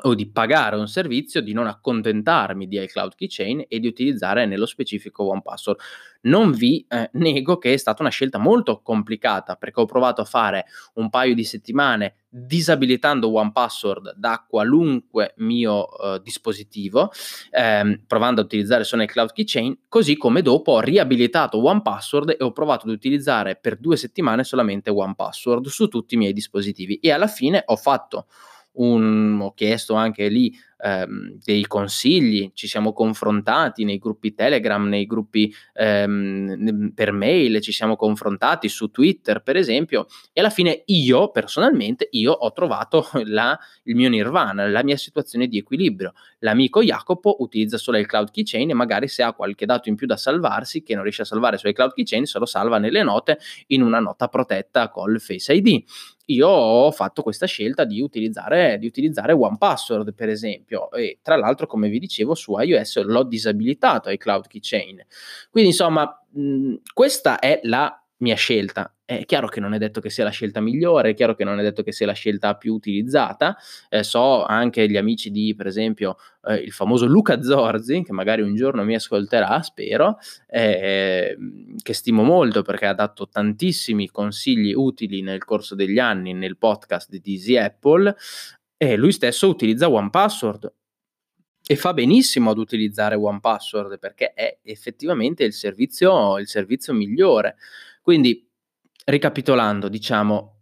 o 0.02 0.16
di 0.16 0.28
pagare 0.28 0.76
un 0.76 0.88
servizio, 0.88 1.42
di 1.42 1.54
non 1.54 1.68
accontentarmi 1.68 2.68
di 2.68 2.82
iCloud 2.82 3.14
Keychain 3.16 3.66
e 3.68 3.80
di 3.80 3.88
utilizzare 3.88 4.46
nello 4.46 4.66
specifico 4.66 5.28
OnePassword. 5.30 5.80
Non 6.22 6.52
vi 6.52 6.84
eh, 6.88 7.10
nego 7.14 7.58
che 7.58 7.74
è 7.74 7.78
stata 7.78 8.02
una 8.02 8.10
scelta 8.10 8.40
molto 8.40 8.82
complicata 8.82 9.56
perché 9.56 9.82
ho 9.82 9.86
provato 9.86 10.22
a 10.22 10.26
fare 10.26 10.66
un 10.96 11.10
paio 11.10 11.36
di 11.36 11.44
settimane 11.44 12.16
disabilitando 12.28 13.32
OnePassword 13.32 14.16
da 14.16 14.44
qualunque 14.48 15.34
mio 15.38 15.88
eh, 16.00 16.22
dispositivo, 16.24 17.12
ehm, 17.52 18.06
provando 18.08 18.42
a 18.42 18.46
utilizzare 18.46 18.86
solo 18.86 19.04
iCloud 19.04 19.32
Keychain, 19.32 19.82
così 19.88 20.18
come 20.18 20.42
dopo 20.42 20.72
ho 20.72 20.80
riabilitato 20.80 21.64
OnePassword 21.64 22.38
e 22.40 22.44
ho 22.44 22.52
provato 22.52 22.88
ad 22.88 22.94
utilizzare 22.94 23.58
per 23.58 23.78
due 23.78 23.98
settimane 23.98 24.44
solamente 24.44 24.90
OnePassword 24.90 25.68
su 25.68 25.88
tutti 25.88 26.16
i 26.16 26.18
miei 26.18 26.34
dispositivi 26.34 26.96
e 26.96 27.12
alla 27.12 27.28
fine 27.28 27.62
ho 27.64 27.76
fatto 27.76 28.26
un, 28.74 29.40
ho 29.42 29.54
chiesto 29.54 29.94
anche 29.94 30.28
lì 30.28 30.54
ehm, 30.84 31.40
dei 31.44 31.66
consigli, 31.66 32.52
ci 32.54 32.68
siamo 32.68 32.94
confrontati 32.94 33.84
nei 33.84 33.98
gruppi 33.98 34.34
Telegram, 34.34 34.86
nei 34.88 35.06
gruppi 35.06 35.54
ehm, 35.74 36.92
per 36.94 37.12
mail, 37.12 37.62
ci 37.62 37.72
siamo 37.72 37.96
confrontati 37.96 38.68
su 38.68 38.90
Twitter 38.92 39.42
per 39.42 39.56
esempio 39.56 40.08
e 40.32 40.42
alla 40.42 40.50
fine 40.50 40.84
io 40.88 41.30
personalmente 41.30 42.08
io 42.12 42.32
ho 42.32 42.52
trovato 42.52 43.08
la, 43.26 43.58
il 43.84 43.96
mio 43.96 44.10
nirvana, 44.10 44.68
la 44.68 44.84
mia 44.84 44.98
situazione 44.98 45.48
di 45.48 45.58
equilibrio. 45.58 46.14
L'amico 46.40 46.82
Jacopo 46.82 47.38
utilizza 47.40 47.78
solo 47.78 47.98
il 47.98 48.06
cloud 48.06 48.32
keychain 48.32 48.70
e 48.70 48.74
magari 48.74 49.08
se 49.08 49.24
ha 49.24 49.34
qualche 49.34 49.66
dato 49.66 49.90
in 49.90 49.96
più 49.96 50.08
da 50.08 50.18
salvarsi 50.18 50.84
che 50.84 50.94
non 50.94 51.04
riesce 51.04 51.22
a 51.22 51.26
salvare 51.26 51.58
su 51.58 51.68
iCloud 51.68 51.94
keychain 51.94 52.26
se 52.26 52.40
lo 52.40 52.46
salva 52.46 52.78
nelle 52.78 53.04
note 53.04 53.40
in 53.68 53.82
una 53.82 54.00
nota 54.00 54.28
protetta 54.28 54.90
col 54.90 55.20
Face 55.20 55.54
ID 55.54 55.84
io 56.26 56.48
ho 56.48 56.92
fatto 56.92 57.22
questa 57.22 57.46
scelta 57.46 57.84
di 57.86 58.02
utilizzare, 58.02 58.78
di 58.80 58.86
utilizzare 58.88 59.34
OnePassword, 59.34 60.14
per 60.14 60.30
esempio, 60.30 60.92
e 60.92 61.20
tra 61.22 61.36
l'altro, 61.36 61.68
come 61.68 61.90
vi 61.90 62.00
dicevo, 62.00 62.36
su 62.36 62.58
iOS 62.58 63.02
l'ho 63.04 63.24
disabilitato 63.24 64.10
ai 64.10 64.18
Cloud 64.18 64.48
Keychain. 64.48 65.04
Quindi, 65.50 65.72
insomma, 65.72 66.06
mh, 66.32 66.76
questa 66.94 67.40
è 67.40 67.60
la 67.64 67.98
mia 68.18 68.36
scelta. 68.36 68.93
È 69.06 69.26
chiaro 69.26 69.50
che 69.50 69.60
non 69.60 69.74
è 69.74 69.78
detto 69.78 70.00
che 70.00 70.10
sia 70.10 70.24
la 70.24 70.30
scelta 70.30 70.62
migliore, 70.62 71.10
è 71.10 71.14
chiaro 71.14 71.36
che 71.36 71.44
non 71.44 71.60
è 71.60 71.62
detto 71.62 71.84
che 71.84 71.92
sia 71.92 72.06
la 72.06 72.14
scelta 72.14 72.56
più 72.56 72.74
utilizzata. 72.74 73.58
Eh, 73.90 74.02
so 74.02 74.46
anche 74.46 74.88
gli 74.90 74.96
amici 74.96 75.30
di, 75.30 75.54
per 75.56 75.68
esempio, 75.68 76.16
eh, 76.44 76.56
il 76.56 76.72
famoso 76.72 77.06
Luca 77.06 77.42
Zorzi, 77.42 78.02
che 78.04 78.14
magari 78.14 78.42
un 78.42 78.56
giorno 78.56 78.86
mi 78.86 78.96
ascolterà, 78.96 79.62
spero, 79.62 80.20
eh, 80.48 81.38
che 81.82 81.94
stimo 81.94 82.24
molto 82.24 82.62
perché 82.62 82.86
ha 82.86 82.94
dato 82.94 83.28
tantissimi 83.28 84.10
consigli 84.10 84.74
utili 84.74 85.22
nel 85.22 85.44
corso 85.44 85.76
degli 85.76 86.00
anni 86.00 86.34
nel 86.34 86.58
podcast 86.58 87.10
di 87.10 87.34
Easy 87.34 87.58
Apple. 87.58 88.16
E 88.78 88.96
lui 88.96 89.12
stesso 89.12 89.50
utilizza 89.50 89.90
OnePassword, 89.90 90.74
e 91.66 91.76
fa 91.76 91.94
benissimo 91.94 92.52
ad 92.52 92.58
utilizzare 92.58 93.16
OnePassword 93.16 93.98
perché 93.98 94.34
è 94.34 94.60
effettivamente 94.64 95.44
il 95.44 95.54
servizio, 95.54 96.38
il 96.38 96.48
servizio 96.48 96.94
migliore. 96.94 97.56
Quindi, 98.02 98.43
ricapitolando, 99.06 99.88
diciamo, 99.88 100.60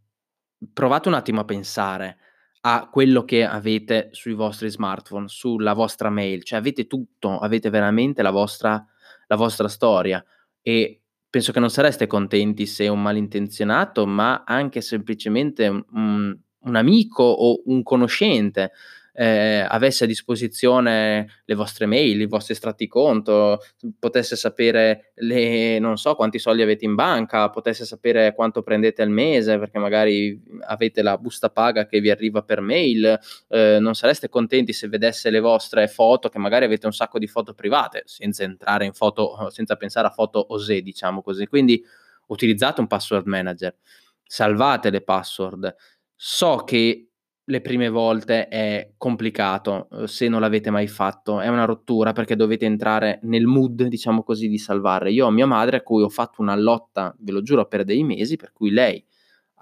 provate 0.73 1.07
un 1.07 1.15
attimo 1.15 1.41
a 1.41 1.45
pensare 1.45 2.17
a 2.61 2.89
quello 2.91 3.23
che 3.25 3.43
avete 3.43 4.09
sui 4.11 4.33
vostri 4.33 4.69
smartphone, 4.69 5.27
sulla 5.27 5.73
vostra 5.73 6.09
mail, 6.09 6.43
cioè 6.43 6.59
avete 6.59 6.85
tutto, 6.85 7.39
avete 7.39 7.69
veramente 7.69 8.21
la 8.21 8.29
vostra, 8.29 8.85
la 9.27 9.35
vostra 9.35 9.67
storia 9.67 10.23
e 10.61 11.01
penso 11.29 11.51
che 11.51 11.59
non 11.59 11.71
sareste 11.71 12.05
contenti 12.07 12.67
se 12.67 12.87
un 12.87 13.01
malintenzionato, 13.01 14.05
ma 14.05 14.43
anche 14.45 14.81
semplicemente 14.81 15.67
un, 15.67 16.37
un 16.59 16.75
amico 16.75 17.23
o 17.23 17.61
un 17.65 17.81
conoscente 17.81 18.71
eh, 19.13 19.65
avesse 19.67 20.05
a 20.05 20.07
disposizione 20.07 21.41
le 21.45 21.55
vostre 21.55 21.85
mail, 21.85 22.21
i 22.21 22.25
vostri 22.25 22.53
estratti 22.53 22.87
conto, 22.87 23.59
potesse 23.99 24.35
sapere 24.35 25.11
le, 25.15 25.79
non 25.79 25.97
so 25.97 26.15
quanti 26.15 26.39
soldi 26.39 26.61
avete 26.61 26.85
in 26.85 26.95
banca, 26.95 27.49
potesse 27.49 27.85
sapere 27.85 28.33
quanto 28.33 28.61
prendete 28.61 29.01
al 29.01 29.09
mese 29.09 29.57
perché 29.59 29.79
magari 29.79 30.41
avete 30.67 31.01
la 31.01 31.17
busta 31.17 31.49
paga 31.49 31.85
che 31.85 31.99
vi 31.99 32.09
arriva 32.09 32.41
per 32.41 32.61
mail, 32.61 33.19
eh, 33.49 33.77
non 33.79 33.95
sareste 33.95 34.29
contenti 34.29 34.73
se 34.73 34.87
vedesse 34.87 35.29
le 35.29 35.39
vostre 35.39 35.87
foto, 35.87 36.29
che 36.29 36.39
magari 36.39 36.65
avete 36.65 36.85
un 36.85 36.93
sacco 36.93 37.19
di 37.19 37.27
foto 37.27 37.53
private, 37.53 38.03
senza 38.05 38.43
entrare 38.43 38.85
in 38.85 38.93
foto, 38.93 39.49
senza 39.49 39.75
pensare 39.75 40.07
a 40.07 40.11
foto 40.11 40.53
osè, 40.53 40.81
diciamo 40.81 41.21
così. 41.21 41.47
Quindi 41.47 41.83
utilizzate 42.27 42.81
un 42.81 42.87
password 42.87 43.25
manager, 43.25 43.75
salvate 44.23 44.89
le 44.89 45.01
password. 45.01 45.75
So 46.15 46.63
che 46.65 47.10
le 47.51 47.59
prime 47.59 47.89
volte 47.89 48.47
è 48.47 48.93
complicato 48.97 49.87
uhm, 49.91 50.05
se 50.05 50.29
non 50.29 50.39
l'avete 50.39 50.71
mai 50.71 50.87
fatto, 50.87 51.41
è 51.41 51.49
una 51.49 51.65
rottura 51.65 52.13
perché 52.13 52.35
dovete 52.37 52.65
entrare 52.65 53.19
nel 53.23 53.45
mood, 53.45 53.83
diciamo 53.83 54.23
così, 54.23 54.47
di 54.47 54.57
salvare. 54.57 55.11
Io 55.11 55.25
ho 55.25 55.29
mia 55.31 55.45
madre 55.45 55.77
a 55.77 55.81
cui 55.81 56.01
ho 56.01 56.09
fatto 56.09 56.41
una 56.41 56.55
lotta, 56.55 57.13
ve 57.19 57.31
lo 57.33 57.41
giuro, 57.41 57.67
per 57.67 57.83
dei 57.83 58.03
mesi, 58.03 58.37
per 58.37 58.53
cui 58.53 58.71
lei 58.71 59.03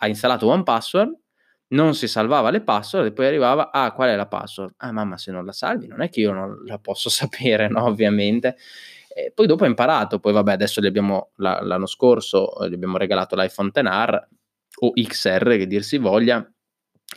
ha 0.02 0.08
installato 0.08 0.48
OnePassword, 0.48 1.18
non 1.72 1.94
si 1.96 2.08
salvava 2.08 2.52
le 2.52 2.62
password 2.62 3.08
e 3.08 3.12
poi 3.12 3.26
arrivava, 3.26 3.72
ah, 3.72 3.92
qual 3.92 4.10
è 4.10 4.16
la 4.16 4.28
password? 4.28 4.76
Ah, 4.78 4.92
mamma, 4.92 5.18
se 5.18 5.32
non 5.32 5.46
la 5.46 5.52
salvi 5.52 5.88
non 5.88 6.02
è 6.02 6.10
che 6.10 6.22
io 6.22 6.32
non 6.32 6.64
la 6.66 6.78
posso 6.78 7.10
sapere, 7.10 7.68
no, 7.68 7.86
ovviamente. 7.86 8.56
E 9.12 9.32
poi 9.34 9.48
dopo 9.48 9.64
ho 9.64 9.68
imparato, 9.68 10.20
poi 10.20 10.32
vabbè, 10.34 10.54
adesso 10.54 10.80
abbiamo, 10.86 11.32
la, 11.38 11.60
l'anno 11.64 11.88
scorso 11.88 12.52
gli 12.70 12.74
abbiamo 12.74 12.98
regalato 12.98 13.36
l'iPhone 13.36 13.72
XR 13.72 14.28
o 14.82 14.92
XR, 14.92 15.58
che 15.58 15.68
dir 15.68 15.84
si 15.84 15.98
voglia, 15.98 16.48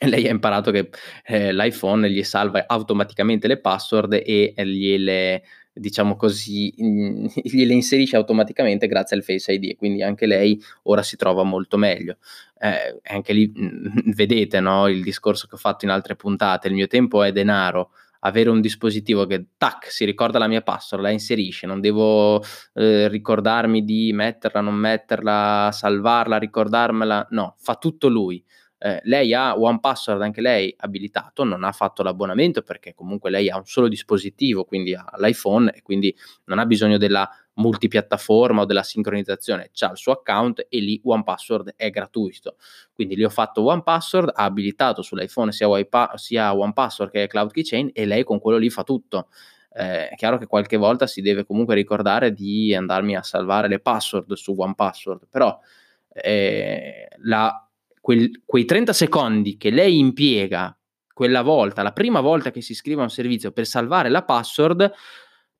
lei 0.00 0.26
ha 0.26 0.30
imparato 0.30 0.70
che 0.70 0.90
eh, 1.24 1.52
l'iPhone 1.52 2.10
gli 2.10 2.22
salva 2.22 2.64
automaticamente 2.66 3.46
le 3.46 3.60
password 3.60 4.14
e 4.24 4.54
gliele, 4.56 5.42
diciamo 5.72 6.16
così, 6.16 6.72
gliele 7.42 7.72
inserisce 7.74 8.16
automaticamente 8.16 8.86
grazie 8.86 9.16
al 9.16 9.22
Face 9.22 9.52
ID, 9.52 9.76
quindi 9.76 10.02
anche 10.02 10.26
lei 10.26 10.60
ora 10.84 11.02
si 11.02 11.16
trova 11.16 11.42
molto 11.42 11.76
meglio. 11.76 12.16
Eh, 12.58 13.00
anche 13.12 13.32
lì 13.32 13.50
mh, 13.54 14.12
vedete 14.14 14.60
no, 14.60 14.88
il 14.88 15.02
discorso 15.02 15.46
che 15.46 15.54
ho 15.54 15.58
fatto 15.58 15.84
in 15.84 15.90
altre 15.90 16.16
puntate, 16.16 16.68
il 16.68 16.74
mio 16.74 16.86
tempo 16.86 17.22
è 17.22 17.32
denaro, 17.32 17.90
avere 18.24 18.50
un 18.50 18.60
dispositivo 18.60 19.26
che 19.26 19.46
tac 19.58 19.90
si 19.90 20.04
ricorda 20.04 20.38
la 20.38 20.46
mia 20.46 20.62
password, 20.62 21.02
la 21.02 21.10
inserisce, 21.10 21.66
non 21.66 21.80
devo 21.80 22.40
eh, 22.74 23.08
ricordarmi 23.08 23.84
di 23.84 24.12
metterla, 24.12 24.60
non 24.60 24.74
metterla, 24.74 25.70
salvarla, 25.72 26.38
ricordarmela, 26.38 27.26
no, 27.30 27.56
fa 27.58 27.74
tutto 27.76 28.08
lui 28.08 28.42
eh, 28.84 29.00
lei 29.04 29.32
ha 29.32 29.56
One 29.56 29.78
Password 29.78 30.22
anche 30.22 30.40
lei 30.40 30.74
abilitato, 30.76 31.44
non 31.44 31.62
ha 31.62 31.70
fatto 31.70 32.02
l'abbonamento 32.02 32.62
perché 32.62 32.94
comunque 32.94 33.30
lei 33.30 33.48
ha 33.48 33.56
un 33.56 33.64
solo 33.64 33.86
dispositivo, 33.86 34.64
quindi 34.64 34.92
ha 34.92 35.08
l'iPhone 35.18 35.72
e 35.72 35.82
quindi 35.82 36.12
non 36.46 36.58
ha 36.58 36.66
bisogno 36.66 36.98
della 36.98 37.30
multipiattaforma 37.54 38.62
o 38.62 38.64
della 38.64 38.82
sincronizzazione, 38.82 39.70
ha 39.78 39.90
il 39.90 39.96
suo 39.96 40.12
account 40.12 40.66
e 40.68 40.80
lì 40.80 41.00
One 41.04 41.22
Password 41.22 41.74
è 41.76 41.90
gratuito. 41.90 42.56
Quindi 42.92 43.14
lì 43.14 43.22
ho 43.22 43.30
fatto 43.30 43.62
One 43.62 43.84
Password, 43.84 44.32
ha 44.34 44.42
abilitato 44.42 45.00
sull'iPhone 45.00 45.52
sia, 45.52 45.68
Wipa- 45.68 46.16
sia 46.16 46.52
One 46.52 46.72
Password 46.72 47.12
che 47.12 47.28
Cloud 47.28 47.52
Keychain 47.52 47.90
e 47.92 48.04
lei 48.04 48.24
con 48.24 48.40
quello 48.40 48.58
lì 48.58 48.68
fa 48.68 48.82
tutto. 48.82 49.28
Eh, 49.74 50.08
è 50.08 50.14
chiaro 50.16 50.38
che 50.38 50.46
qualche 50.46 50.76
volta 50.76 51.06
si 51.06 51.20
deve 51.20 51.44
comunque 51.44 51.76
ricordare 51.76 52.32
di 52.32 52.74
andarmi 52.74 53.14
a 53.14 53.22
salvare 53.22 53.68
le 53.68 53.78
password 53.78 54.32
su 54.32 54.54
One 54.56 54.74
Password, 54.74 55.28
però 55.30 55.56
eh, 56.12 57.06
la 57.18 57.64
quel, 58.02 58.42
quei 58.44 58.66
30 58.66 58.92
secondi 58.92 59.56
che 59.56 59.70
lei 59.70 59.98
impiega 59.98 60.76
quella 61.14 61.42
volta, 61.42 61.82
la 61.82 61.92
prima 61.92 62.20
volta 62.20 62.50
che 62.50 62.60
si 62.62 62.72
iscrive 62.72 63.00
a 63.00 63.04
un 63.04 63.10
servizio 63.10 63.52
per 63.52 63.66
salvare 63.66 64.10
la 64.10 64.24
password, 64.24 64.92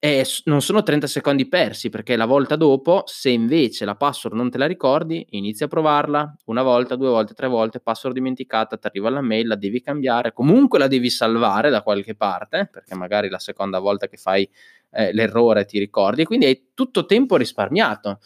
E 0.05 0.27
non 0.47 0.63
sono 0.63 0.83
30 0.83 1.07
secondi 1.07 1.47
persi, 1.47 1.89
perché 1.89 2.17
la 2.17 2.27
volta 2.27 2.57
dopo, 2.57 3.05
se 3.07 3.31
invece 3.31 3.85
la 3.85 3.95
password 3.95 4.35
non 4.35 4.51
te 4.51 4.59
la 4.59 4.67
ricordi, 4.67 5.25
inizi 5.31 5.63
a 5.63 5.69
provarla 5.69 6.35
una 6.47 6.63
volta, 6.63 6.97
due 6.97 7.09
volte, 7.09 7.35
tre 7.35 7.47
volte, 7.47 7.79
password 7.79 8.17
dimenticata, 8.17 8.77
ti 8.77 8.89
arriva 8.89 9.11
la 9.11 9.21
mail, 9.21 9.47
la 9.47 9.55
devi 9.55 9.81
cambiare, 9.81 10.33
comunque 10.33 10.81
la 10.81 10.89
devi 10.89 11.09
salvare 11.09 11.71
da 11.71 11.83
qualche 11.83 12.17
parte, 12.17 12.69
perché 12.73 12.97
magari 12.97 13.29
la 13.29 13.39
seconda 13.39 13.79
volta 13.79 14.09
che 14.09 14.17
fai 14.17 14.49
eh, 14.91 15.13
l'errore 15.13 15.65
ti 15.67 15.79
ricordi, 15.79 16.25
quindi 16.25 16.47
hai 16.47 16.71
tutto 16.75 17.07
tempo 17.07 17.37
risparmiato. 17.37 18.19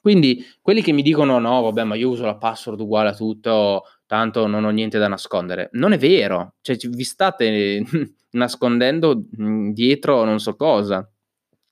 Quindi 0.00 0.44
quelli 0.60 0.82
che 0.82 0.92
mi 0.92 1.02
dicono 1.02 1.38
no, 1.38 1.62
vabbè, 1.62 1.84
ma 1.84 1.94
io 1.94 2.10
uso 2.10 2.24
la 2.24 2.36
password 2.36 2.80
uguale 2.80 3.10
a 3.10 3.14
tutto, 3.14 3.84
tanto 4.06 4.46
non 4.46 4.64
ho 4.64 4.70
niente 4.70 4.98
da 4.98 5.08
nascondere. 5.08 5.68
Non 5.72 5.92
è 5.92 5.98
vero, 5.98 6.54
cioè 6.60 6.76
vi 6.76 7.04
state 7.04 7.84
nascondendo 8.30 9.24
dietro 9.72 10.24
non 10.24 10.38
so 10.38 10.54
cosa 10.54 11.08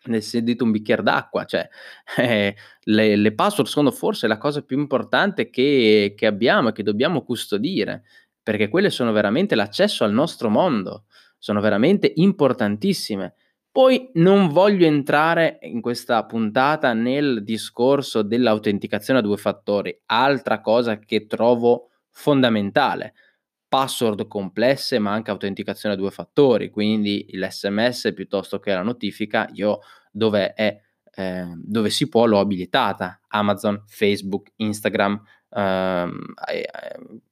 ne 0.06 0.20
sedete 0.20 0.62
un 0.62 0.70
bicchiere 0.70 1.02
d'acqua, 1.02 1.44
cioè 1.44 1.68
eh, 2.18 2.54
le, 2.84 3.16
le, 3.16 3.34
password 3.34 3.68
sono 3.68 3.90
forse 3.90 4.26
la 4.26 4.38
cosa 4.38 4.62
più 4.62 4.78
importante 4.78 5.50
che, 5.50 6.14
che 6.16 6.26
abbiamo 6.26 6.68
e 6.68 6.72
che 6.72 6.82
dobbiamo 6.82 7.22
custodire, 7.22 8.04
perché 8.42 8.68
quelle 8.68 8.90
sono 8.90 9.12
veramente 9.12 9.54
l'accesso 9.54 10.04
al 10.04 10.12
nostro 10.12 10.48
mondo, 10.48 11.04
sono 11.38 11.60
veramente 11.60 12.12
importantissime. 12.14 13.34
Poi 13.76 14.08
non 14.14 14.48
voglio 14.48 14.86
entrare 14.86 15.58
in 15.60 15.82
questa 15.82 16.24
puntata 16.24 16.94
nel 16.94 17.44
discorso 17.44 18.22
dell'autenticazione 18.22 19.18
a 19.18 19.22
due 19.22 19.36
fattori, 19.36 19.94
altra 20.06 20.62
cosa 20.62 20.98
che 20.98 21.26
trovo 21.26 21.90
fondamentale 22.10 23.12
password 23.68 24.28
complesse 24.28 24.98
ma 24.98 25.12
anche 25.12 25.30
autenticazione 25.30 25.94
a 25.94 25.98
due 25.98 26.10
fattori, 26.10 26.70
quindi 26.70 27.26
l'SMS 27.32 28.14
piuttosto 28.14 28.60
che 28.60 28.72
la 28.72 28.80
notifica, 28.80 29.46
io 29.52 29.80
dove, 30.10 30.54
è, 30.54 30.80
eh, 31.14 31.52
dove 31.56 31.90
si 31.90 32.08
può 32.08 32.24
l'ho 32.24 32.40
abilitata, 32.40 33.20
Amazon, 33.28 33.82
Facebook, 33.84 34.52
Instagram, 34.56 35.22
ehm, 35.50 36.34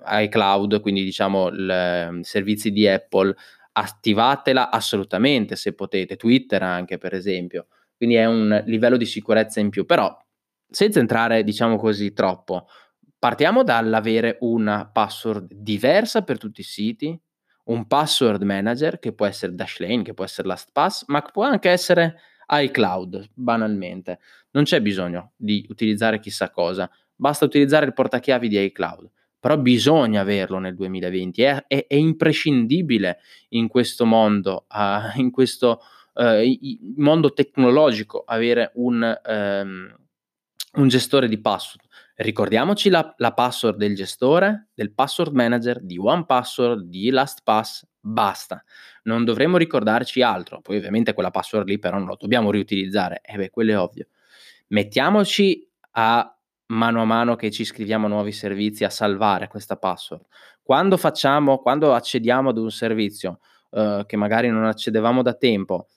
iCloud, 0.07 0.81
quindi 0.83 1.05
diciamo 1.05 1.49
i 1.49 2.19
servizi 2.23 2.71
di 2.71 2.87
Apple, 2.87 3.35
attivatela 3.77 4.71
assolutamente 4.71 5.57
se 5.57 5.75
potete, 5.75 6.17
Twitter 6.17 6.63
anche 6.63 6.99
per 6.99 7.15
esempio, 7.15 7.67
quindi 7.97 8.17
è 8.17 8.27
un 8.27 8.63
livello 8.67 8.97
di 8.97 9.07
sicurezza 9.07 9.61
in 9.61 9.71
più, 9.71 9.85
però 9.87 10.17
senza 10.69 10.99
entrare 10.99 11.45
diciamo 11.45 11.77
così 11.77 12.13
troppo, 12.13 12.67
Partiamo 13.25 13.63
dall'avere 13.63 14.37
una 14.41 14.87
password 14.87 15.51
diversa 15.55 16.25
per 16.25 16.37
tutti 16.37 16.61
i 16.61 16.63
siti, 16.63 17.19
un 17.65 17.87
password 17.87 18.43
manager 18.43 18.99
che 18.99 19.15
può 19.15 19.25
essere 19.25 19.55
Dashlane, 19.55 20.03
che 20.03 20.13
può 20.13 20.25
essere 20.25 20.47
LastPass, 20.47 21.05
ma 21.07 21.23
può 21.23 21.45
anche 21.45 21.71
essere 21.71 22.21
iCloud, 22.47 23.31
banalmente. 23.33 24.19
Non 24.51 24.65
c'è 24.65 24.83
bisogno 24.83 25.33
di 25.37 25.65
utilizzare 25.71 26.21
chissà 26.21 26.51
cosa, 26.51 26.91
basta 27.15 27.47
utilizzare 27.47 27.87
il 27.87 27.95
portachiavi 27.95 28.47
di 28.47 28.63
iCloud. 28.63 29.11
Però 29.45 29.59
bisogna 29.59 30.23
averlo 30.23 30.59
nel 30.59 30.75
2020, 30.75 31.43
è, 31.43 31.65
è, 31.67 31.87
è 31.87 31.97
imprescindibile 31.97 33.19
in 33.51 33.69
questo 33.69 34.07
mondo, 34.07 34.65
uh, 34.71 35.19
in 35.21 35.31
questo 35.31 35.81
uh, 36.15 36.41
mondo 36.97 37.35
tecnologico, 37.35 38.23
avere 38.25 38.71
un, 38.77 39.21
um, 39.27 39.95
un 40.77 40.89
gestore 40.89 41.29
di 41.29 41.39
password 41.39 41.85
Ricordiamoci 42.17 42.91
la, 42.91 43.13
la 43.19 43.33
password 43.33 43.77
del 43.77 43.97
gestore, 43.97 44.69
del 44.73 44.93
password 44.93 45.35
manager, 45.35 45.83
di 45.83 45.99
OnePassword, 45.99 46.85
di 46.85 47.11
LastPass, 47.11 47.85
basta. 47.99 48.63
Non 49.03 49.25
dovremmo 49.25 49.57
ricordarci 49.57 50.23
altro. 50.23 50.61
Poi 50.61 50.77
ovviamente 50.77 51.13
quella 51.13 51.33
password 51.33 51.67
lì 51.67 51.79
però 51.81 51.99
non 51.99 52.09
la 52.09 52.17
dobbiamo 52.17 52.53
riutilizzare. 52.53 53.21
E 53.21 53.35
eh 53.35 53.37
beh, 53.37 53.51
quello 53.51 53.73
è 53.73 53.79
ovvio. 53.79 54.07
Mettiamoci 54.69 55.69
a 55.97 56.39
mano 56.67 57.03
a 57.03 57.05
mano 57.05 57.37
che 57.37 57.51
ci 57.51 57.65
scriviamo 57.65 58.09
nuovi 58.09 58.33
servizi 58.33 58.85
a 58.85 58.91
salvare 58.91 59.49
questa 59.49 59.77
password. 59.77 60.25
Quando 60.63 60.97
facciamo, 60.97 61.59
quando 61.59 61.93
accediamo 61.93 62.51
ad 62.51 62.59
un 62.59 62.71
servizio 62.71 63.41
uh, 63.71 64.05
che 64.07 64.17
magari 64.17 64.49
non 64.49 64.65
accedevamo 64.65 65.23
da 65.23 65.35
tempo, 65.35 65.89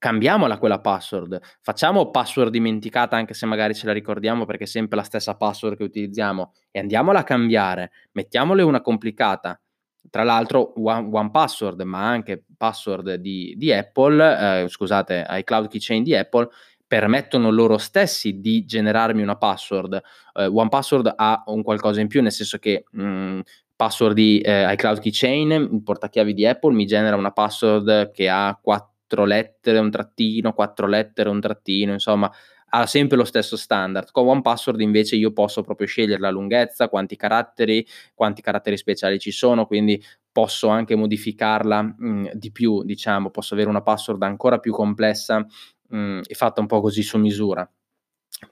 cambiamola 0.00 0.58
quella 0.58 0.80
password, 0.80 1.38
facciamo 1.60 2.10
password 2.10 2.50
dimenticata 2.50 3.16
anche 3.16 3.34
se 3.34 3.44
magari 3.44 3.74
ce 3.74 3.86
la 3.86 3.92
ricordiamo 3.92 4.46
perché 4.46 4.64
è 4.64 4.66
sempre 4.66 4.96
la 4.96 5.02
stessa 5.02 5.36
password 5.36 5.76
che 5.76 5.82
utilizziamo 5.84 6.54
e 6.70 6.80
andiamola 6.80 7.20
a 7.20 7.24
cambiare, 7.24 7.92
mettiamole 8.12 8.62
una 8.62 8.80
complicata. 8.80 9.60
Tra 10.08 10.22
l'altro 10.22 10.72
one, 10.76 11.10
one 11.12 11.30
password, 11.30 11.82
ma 11.82 12.08
anche 12.08 12.44
password 12.56 13.16
di, 13.16 13.54
di 13.58 13.70
Apple, 13.70 14.62
eh, 14.62 14.68
scusate, 14.68 15.26
iCloud 15.28 15.68
Keychain 15.68 16.02
di 16.02 16.16
Apple, 16.16 16.48
permettono 16.90 17.50
loro 17.50 17.78
stessi 17.78 18.40
di 18.40 18.64
generarmi 18.64 19.22
una 19.22 19.36
password. 19.36 20.00
Eh, 20.34 20.46
one 20.46 20.68
password 20.68 21.12
ha 21.14 21.44
un 21.46 21.62
qualcosa 21.62 22.00
in 22.00 22.08
più, 22.08 22.20
nel 22.20 22.32
senso 22.32 22.58
che 22.58 22.82
mh, 22.90 23.02
mm, 23.02 23.40
password 23.76 24.14
di 24.14 24.40
eh, 24.40 24.72
iCloud 24.72 24.98
Keychain, 24.98 25.50
il 25.52 25.82
portachiavi 25.84 26.34
di 26.34 26.46
Apple, 26.46 26.74
mi 26.74 26.86
genera 26.86 27.14
una 27.14 27.30
password 27.30 28.10
che 28.10 28.28
ha 28.28 28.58
4 28.60 28.88
quattro 29.10 29.24
lettere, 29.24 29.78
un 29.78 29.90
trattino, 29.90 30.52
quattro 30.52 30.86
lettere, 30.86 31.28
un 31.28 31.40
trattino, 31.40 31.92
insomma, 31.92 32.30
ha 32.72 32.86
sempre 32.86 33.16
lo 33.16 33.24
stesso 33.24 33.56
standard. 33.56 34.12
Con 34.12 34.28
OnePassword 34.28 34.80
invece 34.80 35.16
io 35.16 35.32
posso 35.32 35.62
proprio 35.62 35.88
scegliere 35.88 36.20
la 36.20 36.30
lunghezza, 36.30 36.88
quanti 36.88 37.16
caratteri, 37.16 37.84
quanti 38.14 38.40
caratteri 38.40 38.76
speciali 38.76 39.18
ci 39.18 39.32
sono, 39.32 39.66
quindi 39.66 40.00
posso 40.30 40.68
anche 40.68 40.94
modificarla 40.94 41.82
mh, 41.82 41.94
mm, 42.06 42.26
di 42.34 42.52
più, 42.52 42.84
diciamo, 42.84 43.30
posso 43.30 43.54
avere 43.54 43.68
una 43.68 43.82
password 43.82 44.22
ancora 44.22 44.58
più 44.58 44.72
complessa 44.72 45.44
mh, 45.90 45.96
mm, 45.98 46.20
e 46.28 46.34
fatta 46.34 46.60
un 46.60 46.66
po' 46.66 46.80
così 46.80 47.02
su 47.02 47.18
misura. 47.18 47.68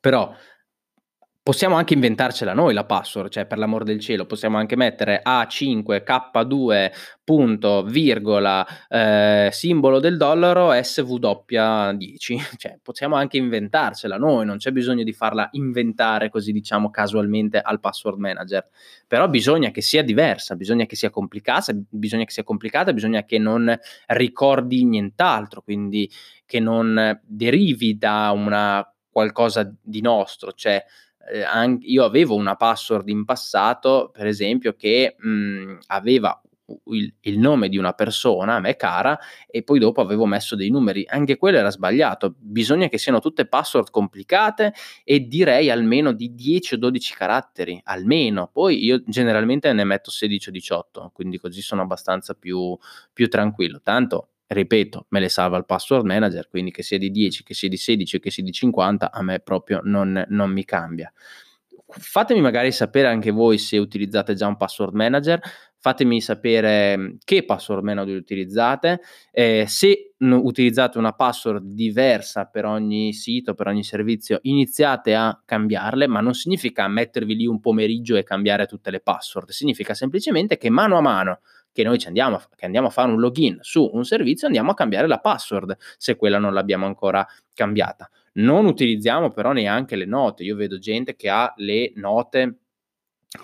Però 0.01 0.35
possiamo 1.49 1.77
anche 1.77 1.95
inventarcela 1.95 2.53
noi 2.53 2.75
la 2.75 2.85
password, 2.85 3.31
cioè 3.31 3.47
per 3.47 3.57
l'amor 3.57 3.83
del 3.83 4.01
cielo, 4.01 4.27
possiamo 4.27 4.59
anche 4.59 4.77
mettere 4.77 5.23
A5K2 5.25 6.93
punto, 7.25 7.85
virgola, 7.85 8.67
eh, 8.87 9.49
simbolo 9.51 9.99
del 9.99 10.19
dollaro 10.19 10.75
SW10, 10.75 11.97
cioè 12.59 12.79
possiamo 12.83 13.17
anche 13.17 13.39
inventarcela 13.39 14.19
noi, 14.19 14.45
non 14.45 14.59
c'è 14.59 14.73
bisogno 14.73 15.03
di 15.03 15.15
farla 15.15 15.49
inventare 15.53 16.29
così 16.29 16.53
diciamo 16.53 16.91
casualmente 16.91 17.59
al 17.63 17.81
password 17.81 18.19
manager, 18.19 18.69
però 19.07 19.27
bisogna 19.27 19.71
che 19.71 19.81
sia 19.81 20.03
diversa, 20.03 20.55
bisogna 20.55 20.85
che 20.85 20.97
sia 20.97 21.09
complicata, 21.09 21.73
bisogna 21.75 22.25
che 22.25 22.33
sia 22.33 22.45
complicata, 22.45 22.93
bisogna 22.93 23.25
che 23.25 23.39
non 23.39 23.75
ricordi 24.09 24.85
nient'altro, 24.85 25.63
quindi 25.63 26.11
che 26.45 26.61
non 26.61 27.19
derivi 27.25 27.97
da 27.97 28.33
una 28.35 28.87
qualcosa 29.11 29.75
di 29.81 30.03
nostro, 30.03 30.53
cioè 30.53 30.85
eh, 31.31 31.43
an- 31.43 31.79
io 31.83 32.05
avevo 32.05 32.35
una 32.35 32.57
password 32.57 33.09
in 33.09 33.25
passato, 33.25 34.11
per 34.13 34.27
esempio, 34.27 34.75
che 34.75 35.17
mh, 35.19 35.79
aveva 35.89 36.41
il, 36.87 37.15
il, 37.21 37.39
nome 37.39 37.69
di 37.69 37.79
una 37.79 37.93
persona 37.93 38.57
a 38.57 38.61
me 38.61 38.77
cara 38.77 39.19
e 39.47 39.63
poi 39.63 39.79
dopo 39.79 40.01
avevo 40.01 40.27
messo 40.27 40.57
dei 40.57 40.71
numeri. 40.71 41.05
Anche 41.09 41.37
quello 41.37 41.59
era 41.59 41.71
sbagliato. 41.71 42.35
Bisogna 42.39 42.89
che 42.89 42.99
siano 42.99 43.21
tutte 43.21 43.47
password 43.47 43.91
complicate 43.91 44.75
e 45.05 45.27
direi 45.27 45.71
almeno 45.71 46.13
di 46.13 46.35
10 46.35 46.75
o 46.75 46.77
12 46.79 47.15
caratteri, 47.15 47.81
almeno. 47.85 48.49
Poi 48.53 48.85
io 48.85 49.03
generalmente 49.07 49.73
ne 49.73 49.85
metto 49.85 50.11
16 50.11 50.49
o 50.49 50.53
18, 50.53 51.11
quindi 51.15 51.39
così 51.39 51.63
sono 51.63 51.83
abbastanza 51.83 52.35
più, 52.35 52.77
più 53.13 53.29
tranquillo. 53.29 53.81
Tanto 53.83 54.29
ripeto, 54.49 55.07
me 55.11 55.21
le 55.21 55.29
salva 55.29 55.59
il 55.59 55.67
password 55.67 56.07
manager, 56.07 56.49
quindi 56.49 56.71
che 56.71 56.83
sia 56.83 56.99
di 56.99 57.11
10, 57.11 57.43
che 57.43 57.55
sia 57.55 57.69
di 57.69 57.77
16, 57.77 58.19
che 58.19 58.31
sia 58.31 58.43
di 58.43 58.53
50, 58.53 59.13
a 59.13 59.23
me 59.23 59.41
proprio 59.41 59.81
non, 59.85 60.25
non 60.29 60.51
mi 60.51 60.65
cambia. 60.65 61.13
Fatemi 61.91 62.41
magari 62.41 62.73
sapere 62.73 63.09
anche 63.09 63.31
voi 63.31 63.57
se 63.57 63.79
utilizzate 63.79 64.35
già 64.35 64.47
un 64.47 64.57
password 64.57 64.95
manager, 64.95 65.41
fatemi 65.81 66.21
sapere 66.21 66.97
mm, 66.97 67.09
che 67.25 67.45
password 67.45 67.83
manager 67.85 68.17
utilizzate, 68.17 69.01
eh, 69.31 69.65
se 69.67 70.15
utilizzate 70.19 70.99
una 70.99 71.13
password 71.13 71.65
diversa 71.65 72.47
per 72.47 72.65
ogni 72.65 73.13
sito, 73.13 73.55
per 73.55 73.69
ogni 73.69 73.85
servizio, 73.85 74.39
iniziate 74.43 75.15
a 75.15 75.41
cambiarle, 75.45 76.07
ma 76.09 76.21
non 76.21 76.35
significa 76.35 76.89
mettervi 76.89 77.37
lì 77.37 77.47
un 77.47 77.61
pomeriggio 77.61 78.17
e 78.17 78.25
cambiare 78.25 78.67
tutte 78.67 78.91
le 78.91 79.01
password, 79.01 79.51
significa 79.51 79.95
semplicemente 79.95 80.57
che 80.59 80.71
mano 80.71 80.97
a 80.97 81.01
mano 81.01 81.41
che 81.79 81.85
noi 81.85 82.03
andiamo, 82.07 82.43
che 82.57 82.67
andiamo 82.67 82.89
a 82.89 82.91
fare 82.91 83.09
un 83.09 83.21
login 83.21 83.59
su 83.61 83.89
un 83.93 84.05
servizio, 84.05 84.49
andiamo 84.49 84.73
a 84.73 84.75
cambiare 84.75 85.07
la 85.07 85.21
password 85.21 85.77
se 85.97 86.17
quella 86.17 86.41
non 86.41 86.53
l'abbiamo 86.53 86.87
ancora 86.87 87.25
cambiata. 87.55 88.11
Non 88.35 88.67
utilizziamo 88.67 89.31
però 89.31 89.53
neanche 89.53 89.95
le 89.95 90.05
note. 90.05 90.43
Io 90.43 90.57
vedo 90.57 90.79
gente 90.79 91.15
che 91.15 91.29
ha 91.29 91.53
le 91.59 91.93
note 91.95 92.59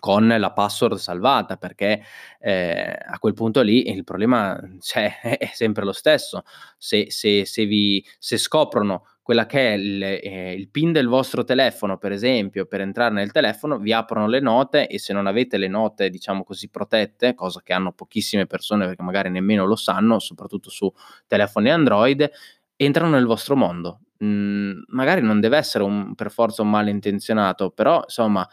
con 0.01 0.27
la 0.27 0.53
password 0.53 0.97
salvata 0.97 1.57
perché 1.57 2.03
eh, 2.41 2.99
a 3.07 3.19
quel 3.21 3.35
punto 3.35 3.61
lì 3.63 3.89
il 3.89 4.03
problema 4.03 4.59
cioè, 4.81 5.21
è 5.39 5.51
sempre 5.53 5.85
lo 5.85 5.93
stesso 5.93 6.43
se, 6.77 7.11
se, 7.11 7.45
se, 7.45 7.67
vi, 7.67 8.05
se 8.19 8.37
scoprono 8.37 9.05
quella 9.25 9.47
che 9.47 9.73
è 9.73 9.73
il, 9.73 10.03
eh, 10.03 10.53
il, 10.53 10.69
PIN 10.69 10.93
del 10.93 11.07
vostro 11.07 11.45
telefono, 11.45 11.97
per 11.97 12.13
esempio, 12.13 12.67
per 12.67 12.83
entrare 12.83 13.15
nel 13.15 13.33
telefono, 13.33 13.79
vi 13.79 13.91
aprono 13.91 14.27
le 14.27 14.39
note 14.39 14.87
e 14.87 14.99
se 14.99 15.15
non 15.15 15.27
avete 15.27 15.57
le 15.57 15.67
note, 15.67 16.11
diciamo 16.11 16.45
così, 16.45 16.69
protette, 16.69 17.33
cosa 17.35 17.63
che 17.65 17.73
hanno 17.73 17.93
pochissime 17.93 18.47
persone 18.47 18.85
perché 18.85 19.03
magari 19.03 19.31
nemmeno 19.31 19.65
lo 19.65 19.77
sanno, 19.77 20.19
soprattutto 20.19 20.69
su 20.69 20.93
telefoni 21.27 21.71
Android, 21.71 22.31
entrano 22.77 23.13
nel 23.13 23.25
vostro 23.25 23.57
mondo. 23.57 24.01
Mhmm, 24.19 24.85
magari 24.89 25.23
non 25.23 25.41
deve 25.41 25.57
essere 25.57 25.85
un 25.85 26.15
per 26.15 26.31
forza 26.31 26.61
un 26.61 26.69
malintenzionato, 26.69 27.71
però 27.71 28.03
insomma 28.03 28.47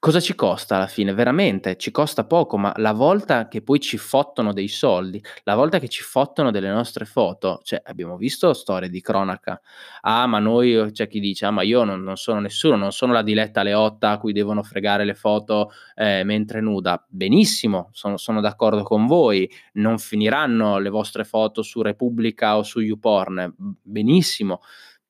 Cosa 0.00 0.20
ci 0.20 0.36
costa 0.36 0.76
alla 0.76 0.86
fine? 0.86 1.12
Veramente 1.12 1.76
ci 1.76 1.90
costa 1.90 2.22
poco, 2.24 2.56
ma 2.56 2.72
la 2.76 2.92
volta 2.92 3.48
che 3.48 3.62
poi 3.62 3.80
ci 3.80 3.98
fottono 3.98 4.52
dei 4.52 4.68
soldi, 4.68 5.20
la 5.42 5.56
volta 5.56 5.80
che 5.80 5.88
ci 5.88 6.04
fottono 6.04 6.52
delle 6.52 6.68
nostre 6.70 7.04
foto, 7.04 7.58
cioè 7.64 7.82
abbiamo 7.84 8.16
visto 8.16 8.52
storie 8.52 8.90
di 8.90 9.00
cronaca. 9.00 9.60
Ah, 10.02 10.26
ma 10.28 10.38
noi 10.38 10.90
c'è 10.92 11.08
chi 11.08 11.18
dice: 11.18 11.46
"Ah, 11.46 11.50
ma 11.50 11.62
io 11.62 11.82
non 11.82 12.00
non 12.04 12.14
sono 12.16 12.38
nessuno, 12.38 12.76
non 12.76 12.92
sono 12.92 13.12
la 13.12 13.22
Diletta 13.22 13.64
Leotta 13.64 14.10
a 14.10 14.18
cui 14.18 14.32
devono 14.32 14.62
fregare 14.62 15.04
le 15.04 15.14
foto, 15.14 15.72
ehm, 15.96 16.24
mentre 16.24 16.60
nuda". 16.60 17.04
Benissimo, 17.08 17.88
sono 17.92 18.16
sono 18.18 18.40
d'accordo 18.40 18.84
con 18.84 19.06
voi, 19.06 19.50
non 19.74 19.98
finiranno 19.98 20.78
le 20.78 20.90
vostre 20.90 21.24
foto 21.24 21.62
su 21.62 21.82
Repubblica 21.82 22.56
o 22.56 22.62
su 22.62 22.78
YouPorn. 22.78 23.52
Benissimo 23.82 24.60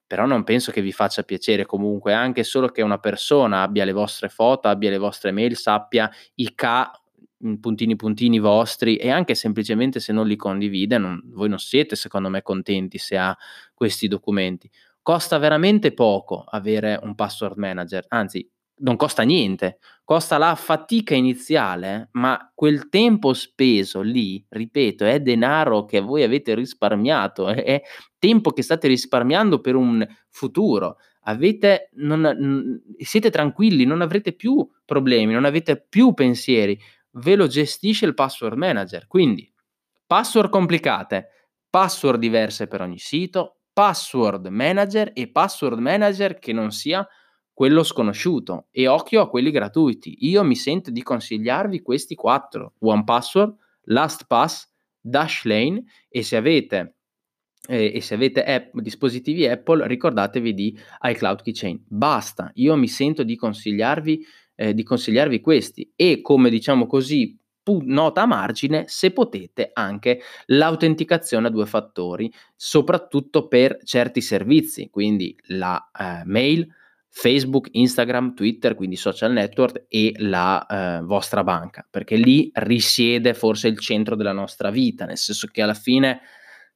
però 0.08 0.24
non 0.26 0.42
penso 0.42 0.72
che 0.72 0.80
vi 0.80 0.90
faccia 0.90 1.22
piacere 1.22 1.66
comunque, 1.66 2.14
anche 2.14 2.42
solo 2.42 2.68
che 2.70 2.82
una 2.82 2.98
persona 2.98 3.62
abbia 3.62 3.84
le 3.84 3.92
vostre 3.92 4.30
foto, 4.30 4.66
abbia 4.66 4.88
le 4.90 4.98
vostre 4.98 5.30
mail, 5.30 5.54
sappia 5.54 6.10
i 6.36 6.54
K 6.54 6.90
puntini 7.60 7.94
puntini 7.94 8.40
vostri 8.40 8.96
e 8.96 9.10
anche 9.10 9.36
semplicemente 9.36 10.00
se 10.00 10.12
non 10.12 10.26
li 10.26 10.34
condivide, 10.34 10.98
non, 10.98 11.20
voi 11.26 11.48
non 11.48 11.58
siete 11.58 11.94
secondo 11.94 12.28
me 12.28 12.42
contenti 12.42 12.98
se 12.98 13.16
ha 13.16 13.36
questi 13.74 14.08
documenti. 14.08 14.68
Costa 15.02 15.38
veramente 15.38 15.92
poco 15.92 16.42
avere 16.48 16.98
un 17.00 17.14
password 17.14 17.56
manager, 17.58 18.04
anzi 18.08 18.48
non 18.80 18.96
costa 18.96 19.22
niente, 19.22 19.78
costa 20.04 20.38
la 20.38 20.54
fatica 20.54 21.14
iniziale, 21.14 22.08
ma 22.12 22.50
quel 22.54 22.88
tempo 22.88 23.34
speso 23.34 24.00
lì, 24.00 24.44
ripeto, 24.48 25.04
è 25.04 25.20
denaro 25.20 25.84
che 25.84 26.00
voi 26.00 26.22
avete 26.22 26.54
risparmiato, 26.54 27.48
è, 27.48 27.82
tempo 28.18 28.52
che 28.52 28.62
state 28.62 28.88
risparmiando 28.88 29.60
per 29.60 29.74
un 29.74 30.06
futuro. 30.30 30.96
Avete, 31.24 31.90
non, 31.96 32.80
siete 32.98 33.30
tranquilli, 33.30 33.84
non 33.84 34.00
avrete 34.00 34.32
più 34.32 34.66
problemi, 34.84 35.34
non 35.34 35.44
avete 35.44 35.78
più 35.78 36.14
pensieri, 36.14 36.78
ve 37.12 37.36
lo 37.36 37.46
gestisce 37.46 38.06
il 38.06 38.14
password 38.14 38.56
manager. 38.56 39.06
Quindi, 39.06 39.52
password 40.06 40.48
complicate, 40.48 41.28
password 41.68 42.18
diverse 42.18 42.66
per 42.66 42.80
ogni 42.80 42.98
sito, 42.98 43.58
password 43.72 44.46
manager 44.46 45.10
e 45.14 45.30
password 45.30 45.78
manager 45.78 46.38
che 46.38 46.52
non 46.52 46.70
sia 46.70 47.06
quello 47.58 47.82
sconosciuto. 47.82 48.68
E 48.70 48.86
occhio 48.86 49.20
a 49.20 49.28
quelli 49.28 49.50
gratuiti. 49.50 50.18
Io 50.28 50.44
mi 50.44 50.54
sento 50.54 50.92
di 50.92 51.02
consigliarvi 51.02 51.82
questi 51.82 52.14
quattro: 52.14 52.74
OnePassword, 52.78 53.56
LastPass, 53.86 54.68
Dashlane 55.00 55.82
e 56.08 56.22
se 56.22 56.36
avete 56.36 56.94
eh, 57.66 57.90
e 57.96 58.00
se 58.00 58.14
avete 58.14 58.44
app, 58.44 58.78
dispositivi 58.78 59.48
Apple 59.48 59.88
ricordatevi 59.88 60.54
di 60.54 60.78
iCloud 61.02 61.42
Keychain. 61.42 61.82
Basta, 61.88 62.52
io 62.54 62.76
mi 62.76 62.86
sento 62.86 63.24
di 63.24 63.34
consigliarvi, 63.34 64.24
eh, 64.54 64.72
di 64.72 64.84
consigliarvi 64.84 65.40
questi. 65.40 65.92
E 65.96 66.20
come 66.20 66.50
diciamo 66.50 66.86
così 66.86 67.36
nota 67.86 68.22
a 68.22 68.26
margine, 68.26 68.84
se 68.86 69.10
potete 69.10 69.70
anche 69.72 70.20
l'autenticazione 70.46 71.48
a 71.48 71.50
due 71.50 71.66
fattori, 71.66 72.32
soprattutto 72.54 73.48
per 73.48 73.78
certi 73.82 74.20
servizi, 74.20 74.90
quindi 74.90 75.36
la 75.48 75.90
eh, 75.98 76.22
mail, 76.24 76.72
Facebook, 77.10 77.68
Instagram, 77.72 78.34
Twitter, 78.34 78.74
quindi 78.74 78.96
social 78.96 79.32
network 79.32 79.84
e 79.88 80.14
la 80.18 80.66
eh, 80.66 81.02
vostra 81.02 81.42
banca, 81.42 81.86
perché 81.88 82.16
lì 82.16 82.50
risiede 82.54 83.34
forse 83.34 83.68
il 83.68 83.78
centro 83.78 84.14
della 84.14 84.32
nostra 84.32 84.70
vita, 84.70 85.04
nel 85.04 85.18
senso 85.18 85.48
che 85.48 85.62
alla 85.62 85.74
fine 85.74 86.20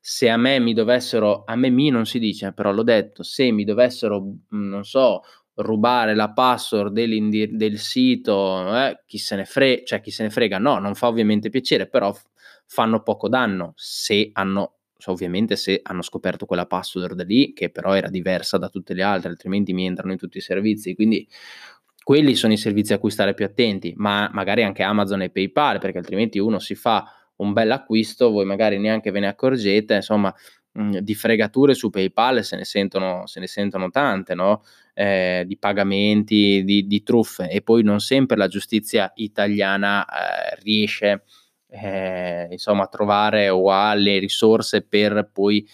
se 0.05 0.29
a 0.29 0.37
me 0.37 0.59
mi 0.59 0.75
dovessero, 0.75 1.45
a 1.47 1.55
me 1.55 1.71
mi 1.71 1.89
non 1.89 2.07
si 2.07 2.19
dice, 2.19 2.53
però 2.53 2.73
l'ho 2.73 2.83
detto, 2.83 3.23
se 3.23 3.53
mi 3.53 3.63
dovessero, 3.63 4.35
non 4.49 4.85
so, 4.85 5.23
rubare 5.55 6.17
la 6.17 6.33
password 6.33 6.93
del 6.93 7.79
sito, 7.79 8.77
eh, 8.77 9.03
chi 9.07 9.19
se 9.19 9.37
ne 9.37 9.45
frega, 9.45 9.83
cioè 9.85 10.01
chi 10.01 10.11
se 10.11 10.25
ne 10.25 10.31
frega, 10.31 10.59
no, 10.59 10.79
non 10.81 10.97
fa 10.97 11.07
ovviamente 11.07 11.51
piacere, 11.51 11.89
però 11.89 12.13
f- 12.13 12.25
fanno 12.67 13.03
poco 13.03 13.29
danno 13.29 13.75
se 13.77 14.31
hanno, 14.33 14.79
ovviamente 15.11 15.57
se 15.57 15.81
hanno 15.83 16.03
scoperto 16.03 16.47
quella 16.47 16.67
password 16.67 17.25
lì, 17.25 17.53
che 17.53 17.71
però 17.71 17.95
era 17.95 18.09
diversa 18.09 18.59
da 18.59 18.69
tutte 18.69 18.95
le 18.95 19.03
altre, 19.03 19.31
altrimenti 19.31 19.73
mi 19.73 19.87
entrano 19.87 20.13
in 20.13 20.19
tutti 20.19 20.39
i 20.39 20.43
servizi, 20.43 20.95
quindi 20.95 21.27
quelli 22.03 22.35
sono 22.35 22.53
i 22.53 22.57
servizi 22.57 22.93
a 22.93 22.99
cui 22.99 23.11
stare 23.11 23.35
più 23.35 23.45
attenti, 23.45 23.93
ma 23.97 24.29
magari 24.33 24.63
anche 24.63 24.83
Amazon 24.83 25.23
e 25.23 25.31
PayPal, 25.31 25.79
perché 25.79 25.99
altrimenti 25.99 26.39
uno 26.39 26.59
si 26.59 26.75
fa 26.75 27.05
un 27.37 27.53
bel 27.53 27.71
acquisto, 27.71 28.31
voi 28.31 28.45
magari 28.45 28.79
neanche 28.79 29.11
ve 29.11 29.21
ne 29.21 29.29
accorgete, 29.29 29.95
insomma, 29.95 30.35
mh, 30.73 30.83
mhmm, 30.83 30.99
di 30.99 31.15
fregature 31.15 31.75
su 31.75 31.91
PayPal 31.91 32.45
se 32.45 32.57
ne 32.57 32.65
sentono, 32.65 33.27
se 33.27 33.41
ne 33.41 33.47
sentono 33.47 33.91
tante, 33.91 34.35
no? 34.35 34.63
Eh, 34.95 35.45
di 35.47 35.57
pagamenti, 35.57 36.63
di, 36.65 36.87
di, 36.87 37.03
truffe 37.03 37.49
e 37.49 37.63
poi 37.63 37.83
non 37.83 38.01
sempre 38.01 38.37
la 38.37 38.47
giustizia 38.47 39.11
italiana 39.15 40.05
eh, 40.05 40.59
riesce 40.63 41.23
eh, 41.73 42.49
insomma 42.51 42.87
trovare 42.87 43.49
o 43.49 43.71
ha 43.71 43.95
le 43.95 44.19
risorse 44.19 44.83
per 44.83 45.31
poi 45.33 45.67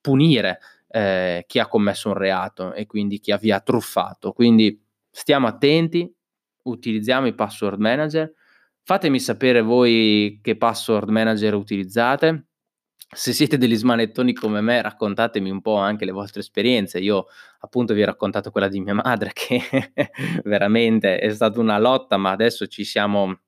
punire 0.00 0.58
eh, 0.88 1.44
chi 1.46 1.58
ha 1.58 1.66
commesso 1.66 2.08
un 2.08 2.14
reato 2.14 2.72
e 2.72 2.86
quindi 2.86 3.18
chi 3.18 3.34
vi 3.40 3.50
ha 3.50 3.60
truffato. 3.60 4.32
Quindi 4.32 4.80
stiamo 5.10 5.46
attenti, 5.46 6.12
utilizziamo 6.62 7.26
i 7.26 7.34
password 7.34 7.78
manager, 7.78 8.32
Fatemi 8.88 9.18
sapere 9.18 9.62
voi 9.62 10.38
che 10.40 10.56
password 10.56 11.08
manager 11.08 11.54
utilizzate. 11.54 12.46
Se 12.96 13.32
siete 13.32 13.58
degli 13.58 13.74
smanettoni 13.74 14.32
come 14.32 14.60
me, 14.60 14.80
raccontatemi 14.80 15.50
un 15.50 15.60
po' 15.60 15.74
anche 15.74 16.04
le 16.04 16.12
vostre 16.12 16.38
esperienze. 16.38 17.00
Io 17.00 17.26
appunto 17.58 17.94
vi 17.94 18.02
ho 18.02 18.06
raccontato 18.06 18.52
quella 18.52 18.68
di 18.68 18.78
mia 18.78 18.94
madre 18.94 19.32
che 19.34 19.60
veramente 20.44 21.18
è 21.18 21.34
stata 21.34 21.58
una 21.58 21.80
lotta, 21.80 22.16
ma 22.16 22.30
adesso 22.30 22.68
ci 22.68 22.84
siamo 22.84 23.40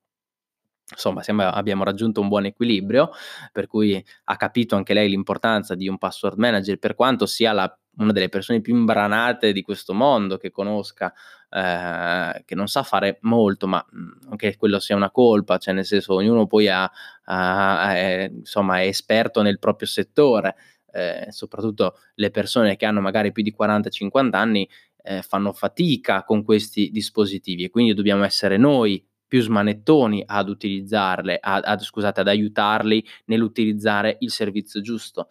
insomma 0.91 1.23
siamo, 1.23 1.45
abbiamo 1.45 1.85
raggiunto 1.85 2.21
un 2.21 2.29
buon 2.29 2.47
equilibrio, 2.47 3.11
per 3.53 3.67
cui 3.67 4.03
ha 4.25 4.37
capito 4.37 4.77
anche 4.77 4.95
lei 4.95 5.09
l'importanza 5.09 5.75
di 5.75 5.89
un 5.89 5.99
password 5.99 6.39
manager, 6.39 6.79
per 6.79 6.95
quanto 6.95 7.27
sia 7.27 7.53
la, 7.53 7.79
una 7.99 8.13
delle 8.13 8.29
persone 8.29 8.61
più 8.61 8.75
imbranate 8.75 9.53
di 9.53 9.63
questo 9.63 9.93
mondo 9.93 10.37
che 10.37 10.51
conosca, 10.51 11.13
eh, 11.51 12.43
che 12.45 12.55
non 12.55 12.69
sa 12.69 12.83
fare 12.83 13.19
molto, 13.23 13.67
ma 13.67 13.85
anche 14.31 14.57
quello 14.57 14.79
sia 14.79 14.97
una 14.97 15.11
colpa, 15.11 15.59
cioè 15.59 15.75
nel 15.75 15.85
senso 15.85 16.15
ognuno 16.15 16.47
poi 16.47 16.69
ha, 16.69 16.91
ha, 17.25 17.95
è, 17.95 18.31
insomma, 18.33 18.81
è 18.81 18.87
esperto 18.87 19.43
nel 19.43 19.59
proprio 19.59 19.87
settore, 19.87 20.57
eh, 20.93 21.27
soprattutto 21.31 21.99
le 22.15 22.31
persone 22.31 22.77
che 22.77 22.87
hanno 22.87 23.01
magari 23.01 23.33
più 23.33 23.43
di 23.43 23.55
40-50 23.57 24.31
anni 24.33 24.69
eh, 25.03 25.23
fanno 25.23 25.53
fatica 25.53 26.25
con 26.25 26.43
questi 26.43 26.91
dispositivi 26.91 27.65
e 27.65 27.71
quindi 27.71 27.95
dobbiamo 27.95 28.25
essere 28.25 28.57
noi 28.57 29.05
più 29.29 29.43
smanettoni 29.43 30.25
ad 30.27 30.49
utilizzarle, 30.49 31.39
ad, 31.41 31.63
ad, 31.65 31.81
scusate, 31.81 32.21
ad 32.21 32.29
aiutarli 32.29 33.05
nell'utilizzare 33.27 34.17
il 34.21 34.31
servizio 34.31 34.81
giusto. 34.81 35.29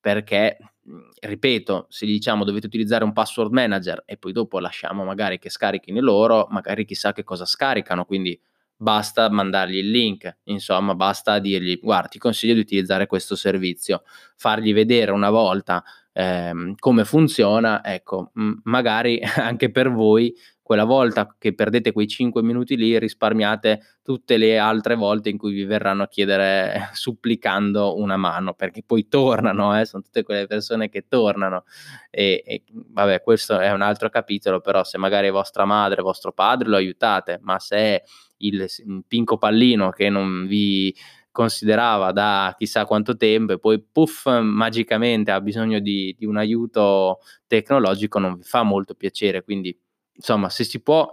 Perché, 0.00 0.58
mhmm, 0.84 1.10
ripeto, 1.20 1.86
se 1.88 2.06
gli 2.06 2.12
diciamo 2.12 2.44
dovete 2.44 2.66
utilizzare 2.66 3.04
un 3.04 3.12
password 3.12 3.52
manager 3.52 4.02
e 4.06 4.16
poi 4.16 4.32
dopo 4.32 4.60
lasciamo 4.60 5.04
magari 5.04 5.38
che 5.38 5.50
scarichino 5.50 6.00
loro, 6.00 6.46
magari 6.50 6.84
chissà 6.84 7.12
che 7.12 7.24
cosa 7.24 7.44
scaricano, 7.46 8.04
quindi 8.04 8.38
basta 8.76 9.28
mandargli 9.28 9.78
il 9.78 9.90
link, 9.90 10.38
insomma, 10.44 10.94
basta 10.94 11.40
dirgli 11.40 11.80
guarda, 11.80 12.08
ti 12.08 12.18
consiglio 12.18 12.54
di 12.54 12.60
utilizzare 12.60 13.06
questo 13.06 13.34
servizio, 13.34 14.02
fargli 14.36 14.72
vedere 14.72 15.10
una 15.10 15.30
volta 15.30 15.82
ehm, 16.12 16.74
come 16.78 17.04
funziona, 17.04 17.84
ecco, 17.84 18.30
m- 18.34 18.60
magari 18.64 19.20
anche 19.36 19.70
per 19.70 19.90
voi 19.90 20.32
quella 20.68 20.84
volta 20.84 21.34
che 21.38 21.54
perdete 21.54 21.92
quei 21.92 22.06
5 22.06 22.42
minuti 22.42 22.76
lì 22.76 22.98
risparmiate 22.98 24.00
tutte 24.02 24.36
le 24.36 24.58
altre 24.58 24.96
volte 24.96 25.30
in 25.30 25.38
cui 25.38 25.54
vi 25.54 25.64
verranno 25.64 26.02
a 26.02 26.08
chiedere 26.08 26.90
supplicando 26.92 27.96
una 27.96 28.18
mano 28.18 28.52
perché 28.52 28.82
poi 28.84 29.08
tornano, 29.08 29.80
eh, 29.80 29.86
sono 29.86 30.02
tutte 30.02 30.22
quelle 30.24 30.46
persone 30.46 30.90
che 30.90 31.06
tornano. 31.08 31.64
E, 32.10 32.42
e, 32.44 32.64
vabbè 32.70 33.22
questo 33.22 33.58
è 33.58 33.72
un 33.72 33.80
altro 33.80 34.10
capitolo 34.10 34.60
però 34.60 34.84
se 34.84 34.98
magari 34.98 35.30
vostra 35.30 35.64
madre, 35.64 36.02
vostro 36.02 36.32
padre 36.32 36.68
lo 36.68 36.76
aiutate 36.76 37.38
ma 37.40 37.58
se 37.58 37.76
è 37.76 38.02
il, 38.38 38.60
il 38.60 39.04
pinco 39.08 39.38
pallino 39.38 39.88
che 39.88 40.10
non 40.10 40.46
vi 40.46 40.94
considerava 41.30 42.12
da 42.12 42.54
chissà 42.58 42.84
quanto 42.84 43.16
tempo 43.16 43.54
e 43.54 43.58
poi 43.58 43.82
puff 43.82 44.26
magicamente 44.42 45.30
ha 45.30 45.40
bisogno 45.40 45.78
di, 45.78 46.14
di 46.18 46.26
un 46.26 46.36
aiuto 46.36 47.20
tecnologico 47.46 48.18
non 48.18 48.36
vi 48.36 48.42
fa 48.42 48.62
molto 48.64 48.92
piacere 48.94 49.42
quindi 49.42 49.74
insomma, 50.18 50.50
se 50.50 50.64
si 50.64 50.82
può, 50.82 51.12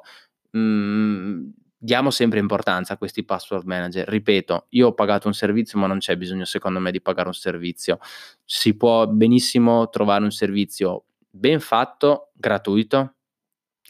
mhmm, 0.51 1.51
diamo 1.77 2.09
sempre 2.09 2.39
importanza 2.39 2.93
a 2.93 2.97
questi 2.97 3.23
password 3.23 3.65
manager. 3.65 4.07
Ripeto, 4.07 4.67
io 4.69 4.87
ho 4.87 4.93
pagato 4.93 5.27
un 5.27 5.33
servizio, 5.33 5.79
ma 5.79 5.87
non 5.87 5.99
c'è 5.99 6.17
bisogno, 6.17 6.45
secondo 6.45 6.79
me, 6.79 6.91
di 6.91 7.01
pagare 7.01 7.27
un 7.27 7.33
servizio. 7.33 7.99
Si 8.43 8.75
può 8.75 9.07
benissimo 9.07 9.89
trovare 9.89 10.23
un 10.23 10.31
servizio 10.31 11.05
ben 11.29 11.59
fatto, 11.59 12.31
gratuito 12.33 13.15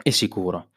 e 0.03 0.11
sicuro. 0.11 0.71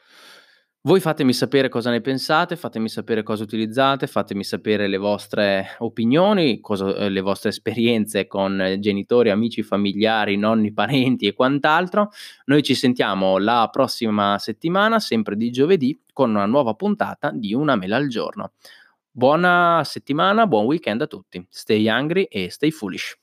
Voi 0.82 1.00
fatemi 1.00 1.32
sapere 1.32 1.68
cosa 1.68 1.90
ne 1.90 2.00
pensate, 2.00 2.56
fatemi 2.56 2.88
sapere 2.88 3.22
cosa 3.24 3.42
utilizzate, 3.42 4.06
fatemi 4.06 4.44
sapere 4.44 4.86
le 4.86 4.96
vostre 4.96 5.74
opinioni, 5.78 6.60
cosa 6.60 6.84
uhm, 6.86 7.08
le 7.08 7.20
vostre 7.20 7.48
esperienze 7.50 8.26
con 8.28 8.76
genitori, 8.78 9.30
amici, 9.30 9.62
familiari, 9.62 10.36
nonni, 10.36 10.72
parenti 10.72 11.26
e 11.26 11.34
quant'altro. 11.34 12.10
Noi 12.46 12.62
ci 12.62 12.74
sentiamo 12.74 13.38
la 13.38 13.68
prossima 13.72 14.38
settimana, 14.38 15.00
sempre 15.00 15.36
di 15.36 15.50
giovedì, 15.50 15.98
con 16.12 16.30
una 16.30 16.46
nuova 16.46 16.74
puntata 16.74 17.30
di 17.34 17.52
Una 17.54 17.74
mela 17.76 17.96
al 17.96 18.06
giorno. 18.08 18.52
Buona 19.10 19.82
settimana, 19.84 20.46
buon 20.46 20.64
weekend 20.66 21.02
a 21.02 21.06
tutti. 21.08 21.44
Stay 21.50 21.88
hungry 21.88 22.22
e 22.30 22.50
stay 22.50 22.70
foolish. 22.70 23.18